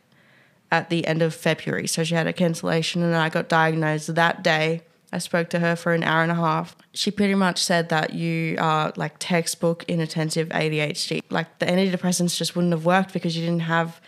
[0.71, 1.87] at the end of February.
[1.87, 4.83] So she had a cancellation and I got diagnosed that day.
[5.13, 6.77] I spoke to her for an hour and a half.
[6.93, 11.23] She pretty much said that you are like textbook inattentive ADHD.
[11.31, 14.01] Like the antidepressants just wouldn't have worked because you didn't have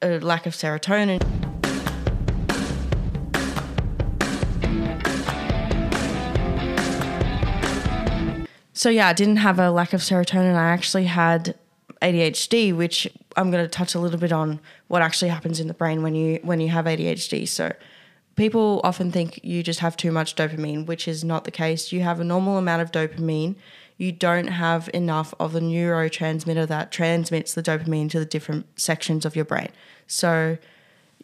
[0.00, 1.22] a lack of serotonin.
[8.86, 10.54] So yeah, I didn't have a lack of serotonin.
[10.54, 11.56] I actually had
[12.02, 15.74] ADHD, which I'm going to touch a little bit on what actually happens in the
[15.74, 17.48] brain when you when you have ADHD.
[17.48, 17.72] So
[18.36, 21.90] people often think you just have too much dopamine, which is not the case.
[21.90, 23.56] You have a normal amount of dopamine.
[23.96, 29.24] You don't have enough of the neurotransmitter that transmits the dopamine to the different sections
[29.24, 29.70] of your brain.
[30.06, 30.58] So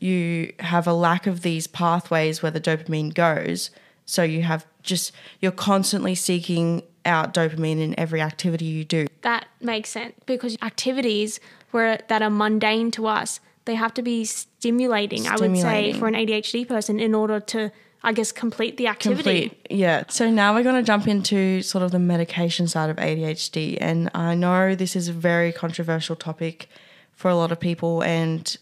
[0.00, 3.70] you have a lack of these pathways where the dopamine goes.
[4.04, 9.06] So you have just you're constantly seeking out dopamine in every activity you do.
[9.22, 14.24] That makes sense because activities where that are mundane to us, they have to be
[14.24, 15.64] stimulating, stimulating.
[15.64, 17.72] I would say, for an ADHD person in order to
[18.04, 19.48] I guess complete the activity.
[19.48, 20.02] Complete, yeah.
[20.08, 24.10] So now we're going to jump into sort of the medication side of ADHD and
[24.14, 26.68] I know this is a very controversial topic
[27.12, 28.56] for a lot of people and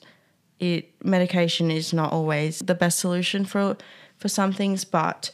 [0.59, 3.79] it medication is not always the best solution for
[4.19, 5.31] for some things, but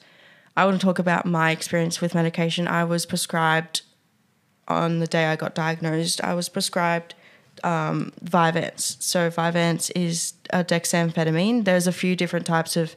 [0.57, 2.67] I want to talk about my experience with medication.
[2.67, 3.83] I was prescribed
[4.69, 6.23] on the day I got diagnosed.
[6.25, 7.15] I was prescribed
[7.63, 9.01] um, Vyvanse.
[9.03, 11.65] So Vyvanse is a dexamphetamine.
[11.65, 12.97] There's a few different types of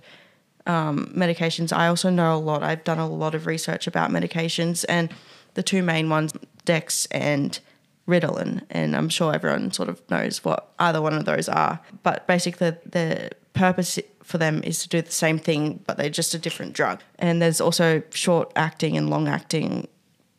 [0.66, 1.76] um, medications.
[1.76, 2.64] I also know a lot.
[2.64, 5.10] I've done a lot of research about medications, and
[5.56, 6.34] the two main ones,
[6.66, 7.60] Dex and
[8.08, 11.80] Ritalin, and I'm sure everyone sort of knows what either one of those are.
[12.04, 16.36] But basically, the purpose for them is to do the same thing, but they're just
[16.36, 17.02] a different drug.
[17.18, 19.88] And there's also short acting and long acting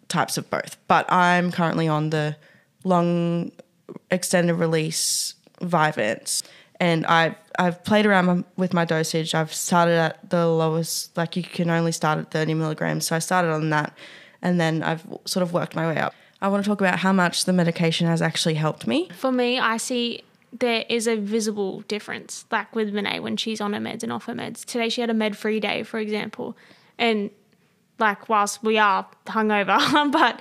[0.07, 0.77] types of both.
[0.87, 2.37] But I'm currently on the
[2.85, 3.51] long
[4.13, 6.45] extended release Vyvanse.
[6.79, 9.35] And I've, I've played around with my dosage.
[9.35, 13.07] I've started at the lowest, like you can only start at 30 milligrams.
[13.07, 13.93] So I started on that
[14.41, 16.15] and then I've sort of worked my way up.
[16.41, 19.09] I want to talk about how much the medication has actually helped me.
[19.17, 23.73] For me, I see there is a visible difference, like with Monae when she's on
[23.73, 24.65] her meds and off her meds.
[24.65, 26.57] Today she had a med free day, for example,
[26.99, 27.31] and
[27.99, 30.41] like whilst we are hungover, but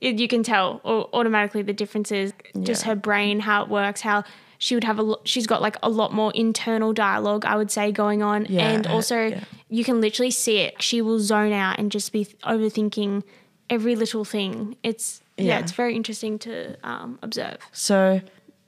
[0.00, 2.32] it, you can tell automatically the differences.
[2.62, 4.24] Just her brain, how it works, how
[4.62, 7.90] she would have a she's got like a lot more internal dialogue i would say
[7.90, 9.42] going on yeah, and also yeah.
[9.68, 13.24] you can literally see it she will zone out and just be overthinking
[13.68, 18.20] every little thing it's yeah, yeah it's very interesting to um, observe so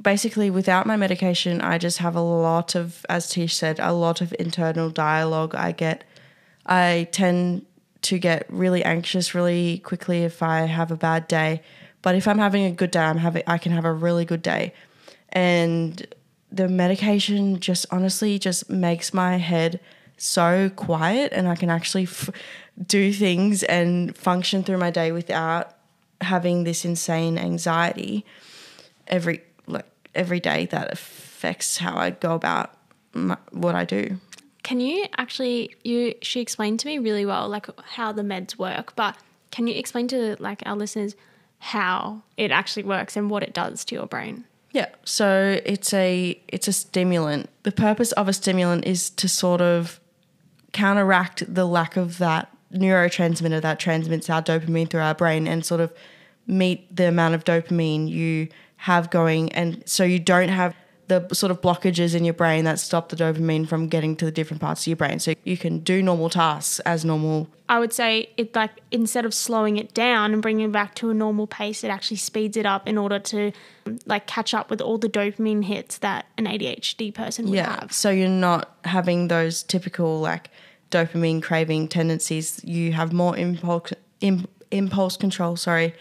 [0.04, 4.20] basically without my medication i just have a lot of as Teish said a lot
[4.20, 5.54] of internal dialogue.
[5.54, 6.04] I get
[6.66, 7.66] i tend
[8.02, 11.62] to get really anxious really quickly if i have a bad day.
[12.02, 14.42] But if i'm having a good day i'm having i can have a really good
[14.42, 14.72] day.
[15.30, 16.06] And
[16.52, 19.80] the medication just honestly just makes my head
[20.16, 22.30] so quiet and I can actually f-
[22.86, 25.74] do things and function through my day without
[26.20, 28.24] having this insane anxiety
[29.08, 29.42] every
[30.14, 32.74] every day that affects how I go about
[33.12, 34.18] my, what I do.
[34.62, 38.96] Can you actually you she explained to me really well like how the meds work,
[38.96, 39.16] but
[39.50, 41.14] can you explain to like our listeners
[41.58, 44.44] how it actually works and what it does to your brain?
[44.72, 44.88] Yeah.
[45.04, 47.48] So it's a it's a stimulant.
[47.62, 50.00] The purpose of a stimulant is to sort of
[50.72, 55.80] counteract the lack of that neurotransmitter that transmits our dopamine through our brain and sort
[55.80, 55.92] of
[56.46, 58.48] meet the amount of dopamine you
[58.84, 60.74] have going and so you don't have
[61.08, 64.30] the sort of blockages in your brain that stop the dopamine from getting to the
[64.30, 65.18] different parts of your brain.
[65.18, 67.48] So you can do normal tasks as normal.
[67.70, 71.08] I would say it like instead of slowing it down and bringing it back to
[71.08, 73.52] a normal pace, it actually speeds it up in order to
[74.04, 77.92] like catch up with all the dopamine hits that an ADHD person would yeah have.
[77.92, 80.50] so you're not having those typical like
[80.90, 82.62] dopamine craving tendencies.
[82.64, 85.94] You have more impulse im, impulse control sorry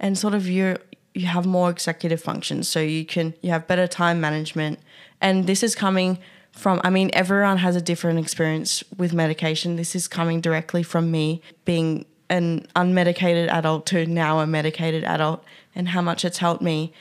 [0.00, 0.76] and sort of you
[1.14, 4.78] you have more executive functions so you can you have better time management
[5.20, 6.18] and this is coming
[6.50, 11.10] from i mean everyone has a different experience with medication this is coming directly from
[11.10, 16.62] me being an unmedicated adult to now a medicated adult and how much it's helped
[16.62, 16.92] me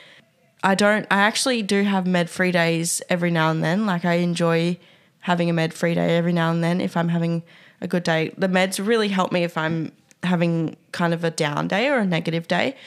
[0.63, 1.05] I don't.
[1.11, 3.85] I actually do have med free days every now and then.
[3.85, 4.79] Like I enjoy
[5.19, 7.43] having a med free day every now and then if I'm having
[7.81, 8.33] a good day.
[8.37, 9.91] The meds really help me if I'm
[10.23, 12.77] having kind of a down day or a negative day.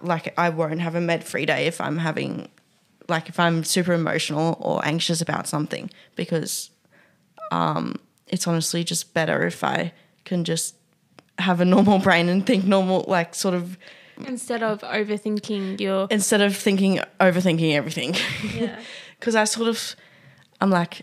[0.00, 2.48] Like I won't have a med free day if I'm having,
[3.08, 6.70] like if I'm super emotional or anxious about something because,
[7.52, 9.92] um, it's honestly just better if I
[10.24, 10.74] can just
[11.38, 13.78] have a normal brain and think normal, like sort of
[14.26, 18.14] Instead of overthinking your instead of thinking overthinking everything
[18.54, 18.80] Yeah.
[19.18, 19.94] because i sort of
[20.60, 21.02] i'm like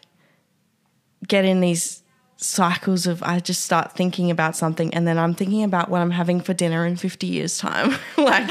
[1.28, 2.02] get in these
[2.44, 6.12] cycles of i just start thinking about something and then i'm thinking about what i'm
[6.12, 7.96] having for dinner in 50 years time.
[8.18, 8.46] Like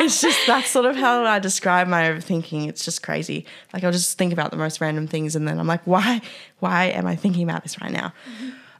[0.00, 2.68] it's just that's sort of how i describe my overthinking.
[2.68, 3.46] It's just crazy.
[3.72, 6.20] Like i'll just think about the most random things and then i'm like why
[6.60, 8.12] why am i thinking about this right now?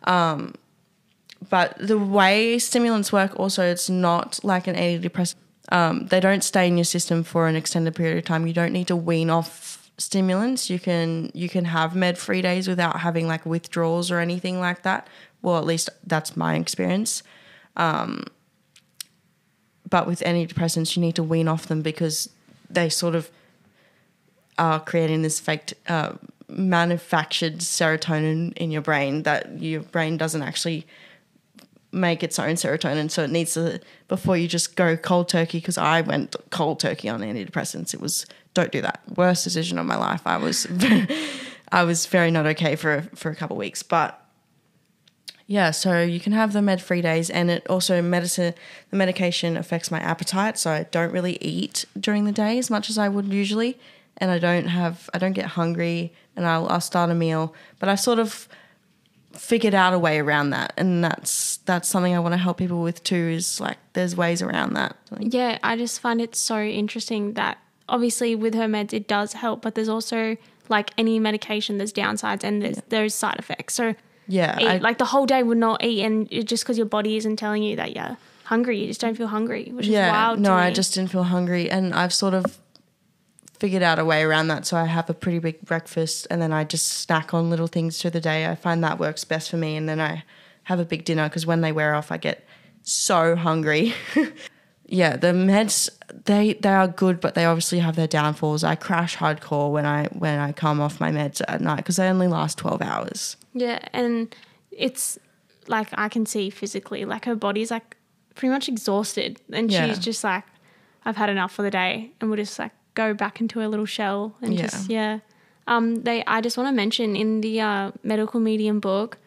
[0.04, 0.54] Um,
[1.48, 5.36] but the way stimulants work also it's not like an antidepressant.
[5.70, 8.46] Um, they don't stay in your system for an extended period of time.
[8.46, 10.70] You don't need to wean off stimulants.
[10.70, 14.82] You can you can have med free days without having like withdrawals or anything like
[14.82, 15.08] that.
[15.42, 17.22] Well at least that's my experience.
[17.76, 18.24] Um,
[19.88, 22.30] but with antidepressants you need to wean off them because
[22.68, 23.30] they sort of
[24.58, 26.12] are creating this fake uh,
[26.48, 30.86] manufactured serotonin in your brain that your brain doesn't actually
[31.92, 33.10] make its own serotonin.
[33.10, 37.08] So it needs to before you just go cold turkey because i went cold turkey
[37.08, 37.94] on antidepressants.
[37.94, 39.00] It was don't do that.
[39.16, 40.22] Worst decision of my life.
[40.26, 40.66] I was
[41.72, 44.26] i was very not okay for for a couple weeks but
[45.46, 48.54] yeah so you can have the med free days and it also medicine
[48.90, 50.58] the medication affects my appetite.
[50.58, 53.78] So i don't really eat during the day as much as i would usually.
[54.18, 57.88] And i don't have i don't get hungry and i'll, I'll start a meal but
[57.88, 58.48] i sort of
[59.36, 60.72] figured out a way around that.
[60.76, 64.42] And that's that's something i want to help people with too is like there's ways
[64.42, 64.96] around that.
[65.18, 67.58] Yeah, I just find it so interesting that
[67.88, 70.36] obviously with her meds it does help, but there's also
[70.68, 73.74] like any medication, there's downsides and there's there's side effects.
[73.74, 73.94] So
[74.28, 77.16] yeah eat, I, like the whole day would not eat, and just because your body
[77.16, 80.38] isn't telling you that you're hungry, you just don't feel hungry, which is wild.
[80.38, 82.58] no i just didn't feel hungry and i've sort of
[83.58, 86.52] figured out a way around that so i have a pretty big breakfast and then
[86.52, 89.56] i just snack on little things through the day i find that works best for
[89.56, 90.22] me and then i
[90.64, 92.44] have a big dinner because when they wear off i get
[92.82, 93.94] so hungry
[95.00, 95.88] yeah the meds
[96.26, 100.04] they they are good but they obviously have their downfalls i crash hardcore when i
[100.24, 103.78] when i come off my meds at night because they only last 12 hours Yeah,
[103.92, 104.34] and
[104.70, 105.18] it's
[105.68, 107.96] like I can see physically, like her body's like
[108.34, 109.86] pretty much exhausted, and Yeah.
[109.86, 110.44] she's just like,
[111.04, 113.86] "I've had enough for the day," and we'll just like go back into her little
[113.86, 114.62] shell and Yeah.
[114.66, 115.18] just yeah.
[115.66, 119.18] Um, they I just want to mention in the uh, medical medium book,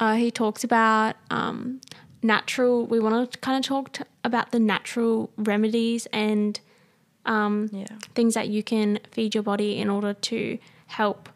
[0.00, 1.80] uh, he talks about um,
[2.22, 2.86] natural.
[2.86, 6.58] We want to kind of talk t- about the natural remedies and
[7.26, 11.28] yeah things that you can feed your body in order to help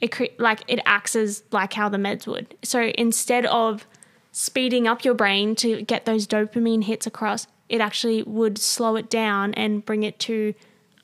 [0.00, 3.86] it cre- like it acts as like how the meds would so instead of
[4.30, 9.10] speeding up your brain to get those dopamine hits across it actually would slow it
[9.10, 10.54] down and bring it to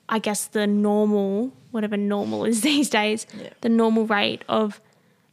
[0.07, 3.49] i guess the normal whatever normal is these days Yeah.
[3.61, 4.81] the normal rate of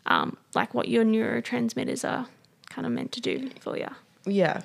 [0.04, 2.26] um, like what your neurotransmitters are
[2.76, 3.88] kind of meant to do for you
[4.26, 4.60] yeah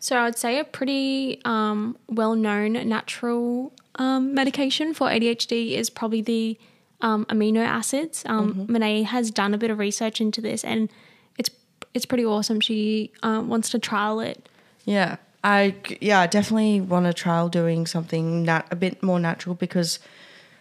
[0.00, 6.22] so I would say a pretty um, well-known natural um, medication for ADHD is probably
[6.22, 6.56] the
[7.00, 8.22] um, amino acids.
[8.26, 8.76] Um, Mm-hmm.
[8.76, 10.88] Monae has done a bit of research into this, and
[11.36, 11.50] it's
[11.94, 12.60] it's pretty awesome.
[12.60, 14.48] She um, wants to trial it.
[14.84, 19.56] Yeah, I yeah, I definitely want to trial doing something nat- a bit more natural
[19.56, 19.98] because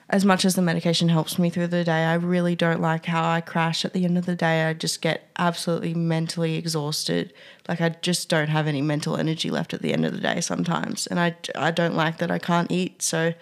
[0.09, 3.29] as much as the medication helps me through the day, I really don't like how
[3.29, 4.63] I crash at the end of the day.
[4.63, 7.33] I just get absolutely mentally exhausted.
[7.67, 10.39] Like I just don't have any mental energy left at the end of the day
[10.39, 13.01] sometimes, and I I don't like that I can't eat.
[13.01, 13.33] So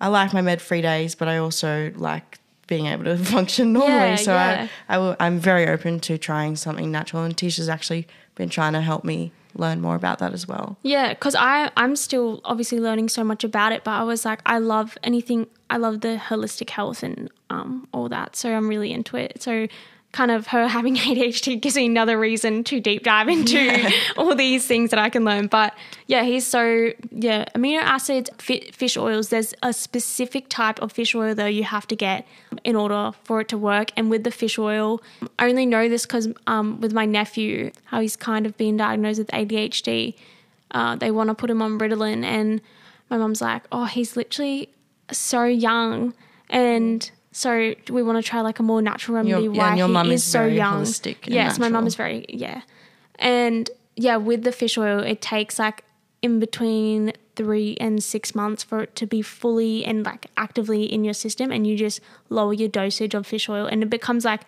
[0.00, 4.10] I like my med free days, but I also like being able to function normally.
[4.10, 4.68] Yeah, so yeah.
[4.88, 8.06] I, I will, I'm very open to trying something natural, and Teish's actually
[8.36, 10.78] been trying to help me learn more about that as well.
[10.82, 14.40] Yeah, because I I'm still obviously learning so much about it, but I was like,
[14.46, 15.46] I love anything.
[15.72, 19.42] I love the holistic health and um all that, so I'm really into it.
[19.42, 19.68] So
[20.12, 24.66] kind of her having ADHD gives me another reason to deep dive into all these
[24.66, 25.46] things that I can learn.
[25.46, 25.74] But
[26.06, 29.30] yeah, he's so yeah amino acids, fi- fish oils.
[29.30, 32.26] There's a specific type of fish oil though you have to get
[32.64, 33.90] in order for it to work.
[33.96, 35.02] And with the fish oil,
[35.38, 39.18] I only know this because um with my nephew, how he's kind of been diagnosed
[39.18, 40.14] with ADHD
[40.72, 42.60] uh, they want to put him on Ritalin, and
[43.10, 44.70] my mum's like, "Oh, he's literally
[45.12, 46.14] so young,
[46.50, 49.86] and so we want to try like a more natural remedy Your- why and your
[49.88, 50.86] he mum is, is so young."
[51.26, 52.62] yes, my mum is very yeah,
[53.18, 55.84] and yeah, with the fish oil, it takes like
[56.22, 61.04] in between three and six months for it to be fully and like actively in
[61.04, 64.42] your system, and you just lower your dosage of fish oil, and it becomes like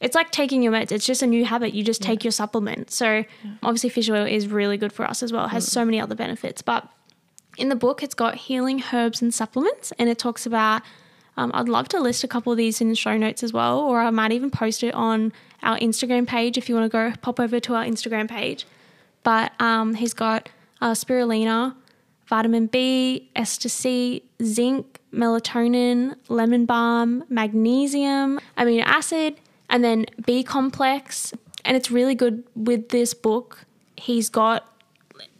[0.00, 0.90] it's like taking your meds.
[0.92, 1.74] It's just a new habit.
[1.74, 2.90] You just take your supplement.
[2.90, 3.24] So
[3.62, 5.44] obviously, fish oil is really good for us as well.
[5.44, 5.70] It has mm.
[5.70, 6.62] so many other benefits.
[6.62, 6.88] But
[7.56, 10.82] in the book, it's got healing herbs and supplements, and it talks about.
[11.36, 13.78] Um, I'd love to list a couple of these in the show notes as well,
[13.78, 15.32] or I might even post it on
[15.62, 18.66] our Instagram page if you want to go pop over to our Instagram page.
[19.22, 20.48] But um, he's got
[20.80, 21.74] uh, spirulina,
[22.26, 29.36] vitamin B, C, zinc, melatonin, lemon balm, magnesium, amino acid,
[29.68, 31.32] and then B complex.
[31.64, 33.64] And it's really good with this book.
[33.96, 34.69] He's got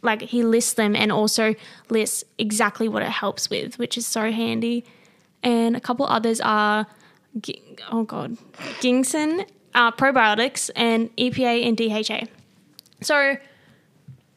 [0.01, 1.55] like he lists them and also
[1.89, 4.83] lists exactly what it helps with, which is so handy.
[5.43, 6.87] And a couple others are,
[7.91, 8.37] oh god,
[8.79, 12.27] ginseng, uh, probiotics, and EPA and DHA.
[13.01, 13.37] So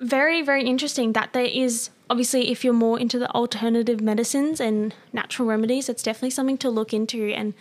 [0.00, 4.94] very very interesting that there is obviously if you're more into the alternative medicines and
[5.12, 7.54] natural remedies it's definitely something to look into and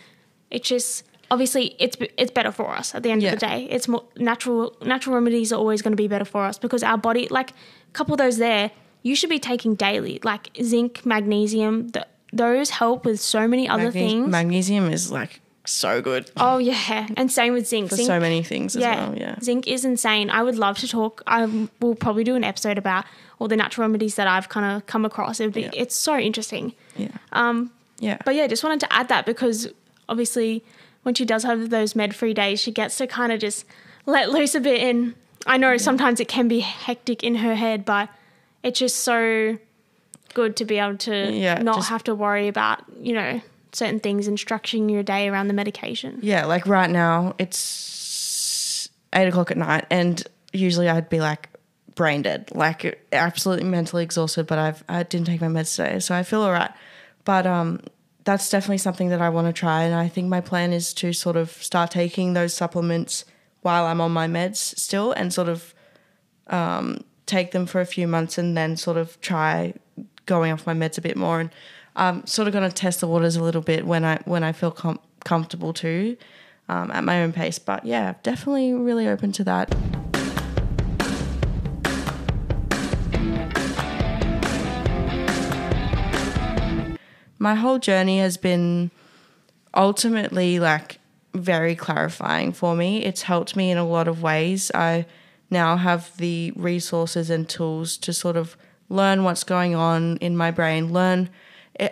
[0.50, 3.32] it's just obviously it's it's better for us at the end Yeah.
[3.32, 6.44] of the day it's more natural natural remedies are always going to be better for
[6.44, 7.54] us because our body like a
[7.92, 8.70] couple of those there
[9.02, 13.84] you should be taking daily like zinc magnesium th- those help with so many other
[13.84, 18.06] Magne- things Magnesium is like so good oh yeah and same with zinc for zinc
[18.06, 19.14] so many things as well.
[19.16, 19.38] Yeah.
[19.40, 20.28] Zinc is insane.
[20.28, 21.22] I would love to talk.
[21.26, 21.46] I
[21.80, 23.06] will probably do an episode about
[23.38, 25.40] all the natural remedies that I've kind of come across.
[25.40, 25.70] It would be, Yeah.
[25.74, 26.74] It's so interesting.
[26.98, 27.08] Yeah.
[27.32, 28.18] Um, Yeah.
[28.26, 29.68] but yeah, just wanted to add that because
[30.06, 30.62] obviously
[31.04, 33.64] when she does have those med free days, she gets to kind of just
[34.06, 34.80] let loose a bit.
[34.82, 35.14] And
[35.46, 38.08] I know sometimes it can be hectic in her head, but
[38.62, 39.56] it's just so
[40.34, 43.40] good to be able to Yeah, not just- have to worry about, you know,
[43.72, 46.18] certain things and structuring your day around the medication.
[46.22, 51.48] Yeah, like right now it's eight o'clock at night, and usually I'd be like
[51.94, 54.46] brain dead, like absolutely mentally exhausted.
[54.46, 56.70] But I've I didn't take my meds today, so I feel alright.
[57.24, 57.80] But um,
[58.24, 61.12] that's definitely something that I want to try, and I think my plan is to
[61.12, 63.24] sort of start taking those supplements
[63.62, 65.74] while I'm on my meds still, and sort of
[66.48, 69.74] um, take them for a few months, and then sort of try
[70.26, 71.50] going off my meds a bit more and
[71.96, 74.52] I'm sort of going to test the waters a little bit when I when I
[74.52, 76.16] feel com- comfortable too,
[76.68, 77.58] um, at my own pace.
[77.58, 79.74] But yeah, definitely really open to that.
[87.44, 88.90] My whole journey has been
[89.74, 90.98] ultimately like
[91.34, 93.04] very clarifying for me.
[93.04, 94.70] It's helped me in a lot of ways.
[94.74, 95.04] I
[95.50, 98.56] now have the resources and tools to sort of
[98.88, 101.28] learn what's going on in my brain, learn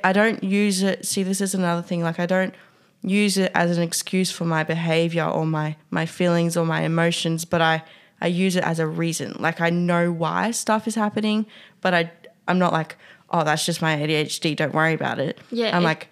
[0.03, 1.05] I don't use it.
[1.05, 2.03] See, this is another thing.
[2.03, 2.55] Like, I don't
[3.03, 7.45] use it as an excuse for my behavior or my my feelings or my emotions,
[7.45, 7.83] but I
[8.23, 9.37] I use it as a reason.
[9.39, 11.45] Like, I know why stuff is happening,
[11.83, 12.11] but I
[12.49, 12.97] I'm not like,
[13.33, 14.55] oh, that's just my ADHD.
[14.57, 15.39] Don't worry about it.
[15.51, 16.09] Yeah, I'm it- like,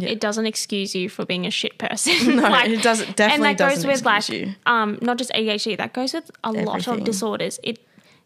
[0.00, 2.36] It doesn't excuse you for being a shit person.
[2.42, 3.16] no, it doesn't.
[3.16, 4.54] Definitely and that goes doesn't with like excuse you.
[4.66, 7.78] um not just ADHD that goes with a lot of disorders it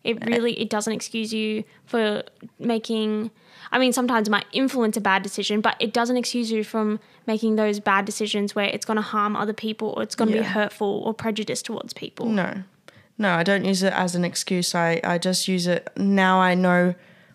[0.02, 2.22] it really it doesn't excuse you for
[2.58, 3.30] making
[3.72, 7.00] I mean sometimes it might influence a bad decision but it doesn't excuse you from
[7.26, 10.36] making those bad decisions where it's going to harm other people or it's going to
[10.36, 12.62] be hurtful or prejudiced towards people No,
[13.16, 14.74] no, I don't use it as an excuse.
[14.74, 16.40] I, I just use it now.
[16.40, 16.94] I know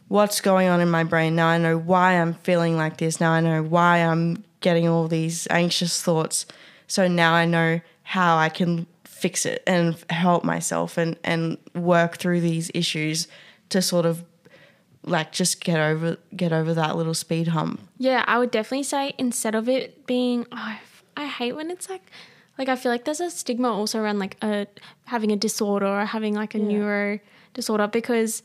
[0.10, 1.36] what's going on in my brain.
[1.36, 3.20] Now I know why I'm feeling like this.
[3.20, 6.46] Now I know why I'm getting all these anxious thoughts.
[6.88, 12.18] So now I know how I can fix it and help myself and, and work
[12.18, 13.28] through these issues
[13.70, 14.24] to sort of
[15.04, 17.80] like just get over get over that little speed hump.
[17.98, 20.78] Yeah, I would definitely say instead of it being, oh,
[21.16, 22.02] I hate when it's like,
[22.58, 24.68] like I feel like there's a stigma also around like a
[25.06, 27.20] having a disorder or having like a neuro
[27.54, 28.42] disorder because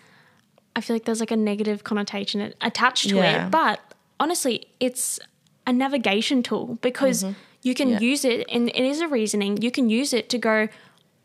[0.76, 3.46] I feel like there's like a negative connotation attached to Yeah.
[3.46, 3.50] it.
[3.50, 3.80] But
[4.18, 5.20] honestly, it's
[5.66, 7.34] a navigation tool because mm-hmm.
[7.62, 8.00] you can Yeah.
[8.00, 9.62] use it and it is a reasoning.
[9.62, 10.68] You can use it to go,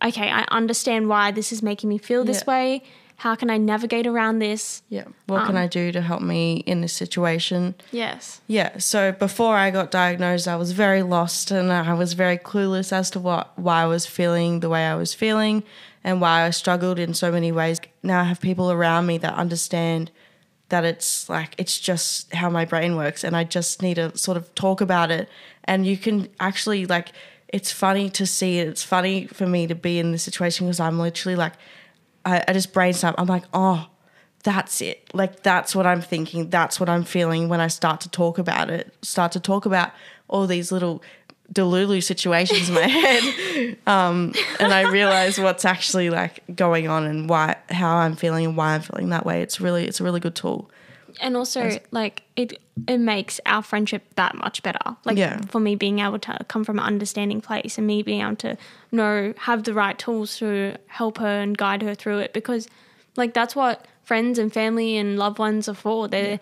[0.03, 2.53] okay, I understand why this is making me feel this Yeah.
[2.53, 2.83] way.
[3.17, 4.81] How can I navigate around this?
[4.87, 5.03] Yeah.
[5.25, 7.75] What can um, I do to help me in this situation?
[7.91, 8.39] Yes.
[8.47, 12.93] Yeah, so before I got diagnosed, I was very lost and I was very clueless
[12.93, 15.63] as to what why I was feeling the way I was feeling
[16.03, 17.79] and why I struggled in so many ways.
[18.03, 20.11] Now I have people around me that understand
[20.69, 24.37] that it's like it's just how my brain works and I just need to sort
[24.37, 25.27] of talk about it
[25.63, 27.11] and you can actually like
[27.47, 28.67] it's funny to see it.
[28.67, 31.53] It's funny for me to be in this situation because I'm literally like
[32.25, 33.15] I, I just brainstorm.
[33.17, 33.87] I'm like, oh,
[34.43, 35.09] that's it.
[35.13, 36.49] Like that's what I'm thinking.
[36.49, 38.93] That's what I'm feeling when I start to talk about it.
[39.01, 39.91] Start to talk about
[40.27, 41.01] all these little
[41.53, 47.29] delulu situations in my head, um, and I realize what's actually like going on and
[47.29, 49.41] why, how I'm feeling and why I'm feeling that way.
[49.41, 50.69] It's really, it's a really good tool.
[51.21, 55.41] and also like it it makes our friendship that much better like Yeah.
[55.49, 58.55] for me being able to come from an understanding place and me being able to
[58.91, 62.69] know have the right tools to help her and guide her through it because
[63.17, 66.39] like that's what friends and family and loved ones are for they're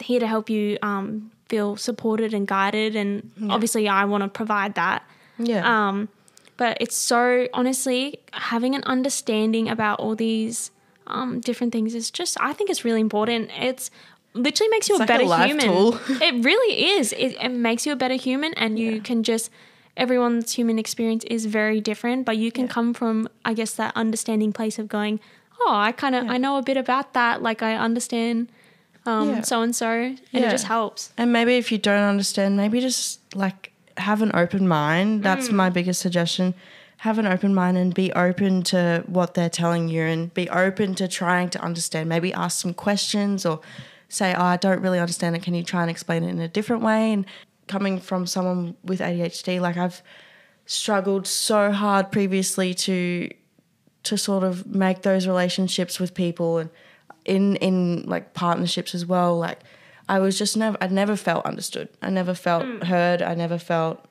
[0.00, 4.74] here to help you um, feel supported and guided and obviously i want to provide
[4.74, 5.02] that
[5.38, 6.08] Yeah, um,
[6.56, 10.70] but it's so honestly having an understanding about all these
[11.06, 13.50] um, different things is just I think it's really important.
[13.60, 13.90] It's
[14.32, 15.66] literally makes you It's a like a better life human.
[15.66, 16.00] tool.
[16.22, 17.12] it really is.
[17.12, 19.50] It, it makes you a better human, and you can just
[19.96, 22.24] everyone's human experience is very different.
[22.24, 25.20] But you can come from I guess that understanding place of going,
[25.60, 27.42] oh, I kind of I know a bit about that.
[27.42, 28.48] Like I understand
[29.06, 31.12] um so and so, and it just helps.
[31.16, 35.22] and maybe if you don't understand, maybe just like have an open mind.
[35.22, 36.54] That's my biggest suggestion.
[36.98, 40.94] Have an open mind and be open to what they're telling you and be open
[40.96, 42.08] to trying to understand.
[42.08, 43.60] Maybe ask some questions or
[44.08, 45.42] say, oh, I don't really understand it.
[45.42, 47.12] Can you try and explain it in a different way?
[47.12, 47.26] And
[47.68, 50.02] coming from someone with ADHD, like I've
[50.66, 53.30] struggled so hard previously to
[54.04, 56.70] to sort of make those relationships with people and
[57.24, 59.60] in in like partnerships as well like
[60.08, 61.88] i was just never i never felt understood.
[62.02, 62.84] I never felt mm.
[62.84, 63.22] heard.
[63.22, 64.04] I never felt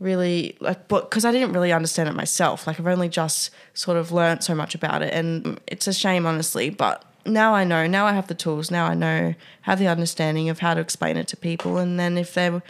[0.00, 2.66] really like but because i didn't really understand it myself.
[2.66, 5.12] Like i've only just sort of learnt so much about it.
[5.12, 7.86] And it's a shame honestly but now i know.
[7.86, 8.70] Now i have the tools.
[8.70, 11.76] Now i know have the understanding of how to explain it to people.
[11.76, 12.62] And then if they're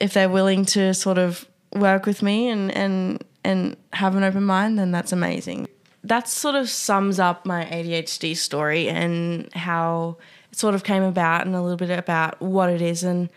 [0.00, 4.44] if they're willing to sort of work with me and and and have an open
[4.44, 5.68] mind, then that's amazing.
[6.08, 10.16] That sort of sums up my ADHD story and how
[10.50, 13.28] it sort of came about and a little bit about what it is and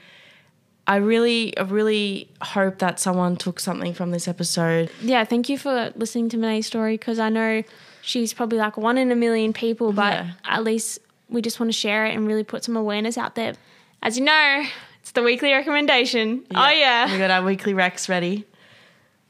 [0.88, 4.90] I really I really hope that someone took something from this episode.
[5.02, 7.64] yeah, thank you for listening to Monae's story because I know
[8.02, 10.32] she's probably like one in a million people, but Yeah.
[10.46, 11.00] at least
[11.30, 13.54] we just want to share it and really put some awareness out there.
[14.02, 14.64] As you know,
[15.02, 16.44] it's the weekly recommendation.
[16.56, 17.12] Oh yeah.
[17.12, 18.46] We got our weekly Rex ready.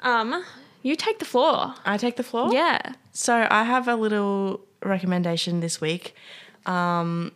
[0.02, 0.44] Um,
[0.84, 1.76] you take the floor.
[1.86, 2.52] I take the floor?
[2.54, 2.94] Yeah.
[3.12, 6.16] So I have a little recommendation this week.
[6.66, 7.32] Um,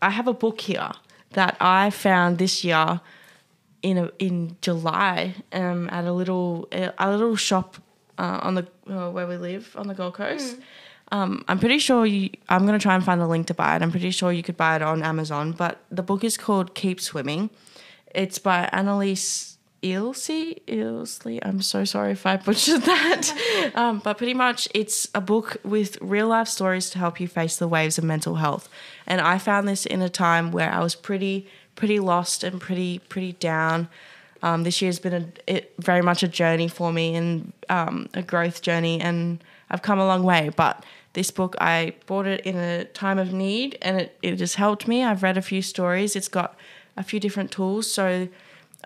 [0.00, 0.90] I have a book here
[1.30, 3.00] that I found this year
[3.82, 7.76] in a, in July um, at a little a little shop
[8.18, 10.56] uh, on the uh, where we live on the Gold Coast.
[11.12, 12.30] Um, I'm pretty sure you.
[12.48, 13.82] I'm going to try and find a link to buy it.
[13.82, 15.52] I'm pretty sure you could buy it on Amazon.
[15.52, 17.50] But the book is called Keep Swimming.
[18.14, 19.55] It's by Annalise
[19.86, 20.60] Ilsey.
[20.66, 21.38] Ilsley.
[21.42, 23.72] I'm so sorry if I butchered that.
[23.74, 27.56] um, but pretty much, it's a book with real life stories to help you face
[27.56, 28.68] the waves of mental health.
[29.06, 32.98] And I found this in a time where I was pretty, pretty lost and pretty,
[32.98, 33.88] pretty down.
[34.42, 38.22] Um, this year's been a, it, very much a journey for me and um, a
[38.22, 40.50] growth journey, and I've come a long way.
[40.54, 44.56] But this book, I bought it in a time of need, and it, it has
[44.56, 45.04] helped me.
[45.04, 46.16] I've read a few stories.
[46.16, 46.56] It's got
[46.96, 47.90] a few different tools.
[47.90, 48.28] So,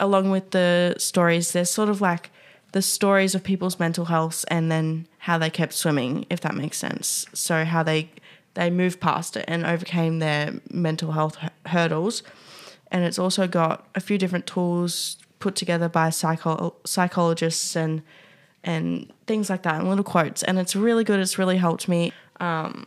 [0.01, 2.30] along with the stories, there's sort of like
[2.72, 6.78] the stories of people's mental health, and then how they kept swimming, if that makes
[6.78, 7.26] sense.
[7.32, 8.11] So how they
[8.55, 12.24] they moved past it and overcame their mental health hu- hurdles.
[12.90, 18.03] And it's also got a few different tools put together by psycho- psychologists and
[18.62, 20.42] and things like that and little quotes.
[20.42, 21.20] And it's really good.
[21.20, 22.86] It's really helped me um,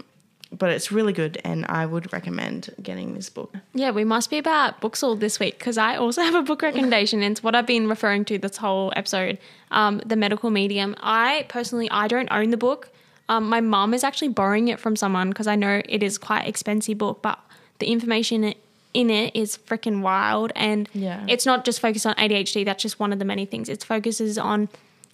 [0.58, 3.54] but it's really good, and I would recommend getting this book.
[3.74, 6.62] Yeah, we must be about books all this week because I also have a book
[6.62, 7.22] recommendation.
[7.22, 9.38] and it's what I've been referring to this whole episode.
[9.72, 10.95] Um, the medical medium.
[11.01, 12.89] I personally, I don't own the book.
[13.30, 16.47] Um, my mum is actually borrowing it from someone because I know it is quite
[16.47, 17.39] expensive book, but
[17.80, 18.54] the information
[18.93, 21.26] in it is freaking wild, and Yeah.
[21.28, 22.64] it's not just focused on ADHD.
[22.64, 23.68] That's just one of the many things.
[23.70, 24.70] It focuses on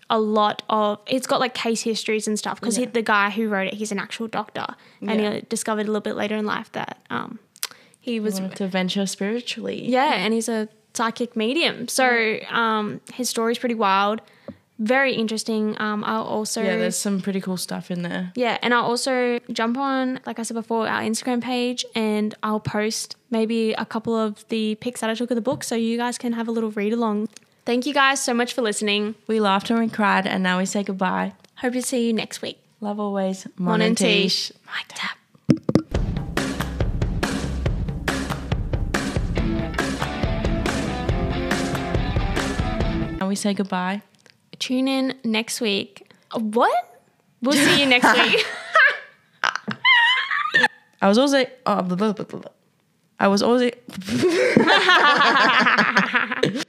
[0.09, 0.99] a lot of.
[1.07, 2.87] It's got like case histories and stuff because Yeah.
[2.91, 4.65] the guy who wrote it, he's an actual doctor,
[5.01, 5.33] and Yeah.
[5.35, 7.39] he discovered a little bit later in life that um,
[7.99, 9.85] he was Wanted to venture spiritually.
[9.87, 11.87] yeah, and he's a psychic medium.
[11.87, 14.21] So um, his story's pretty wild,
[14.79, 15.75] very interesting.
[15.79, 18.31] Um, I'll also Yeah, there's some pretty cool stuff in there.
[18.35, 22.61] yeah, and I'll also jump on, like I said before, our Instagram page, and I'll
[22.61, 25.97] post maybe a couple of the pics that I took of the book, so you
[25.97, 27.27] guys can have a little read along.
[27.69, 29.13] Thank you guys so much for listening.
[29.27, 31.33] We laughed and we cried, and now we say goodbye.
[31.57, 32.59] Hope to see you next week.
[32.81, 33.45] Love always.
[33.57, 34.51] Mon Mon and Teish.
[34.65, 35.19] Mic tap.
[43.19, 44.01] Now we say goodbye.
[44.57, 46.11] Tune in next week.
[46.31, 47.03] Uh, What?
[47.43, 48.47] We'll see you next week.
[51.03, 51.45] I was also.
[51.67, 52.41] Oh, blah, blah, blah, blah.
[53.19, 53.69] I was also.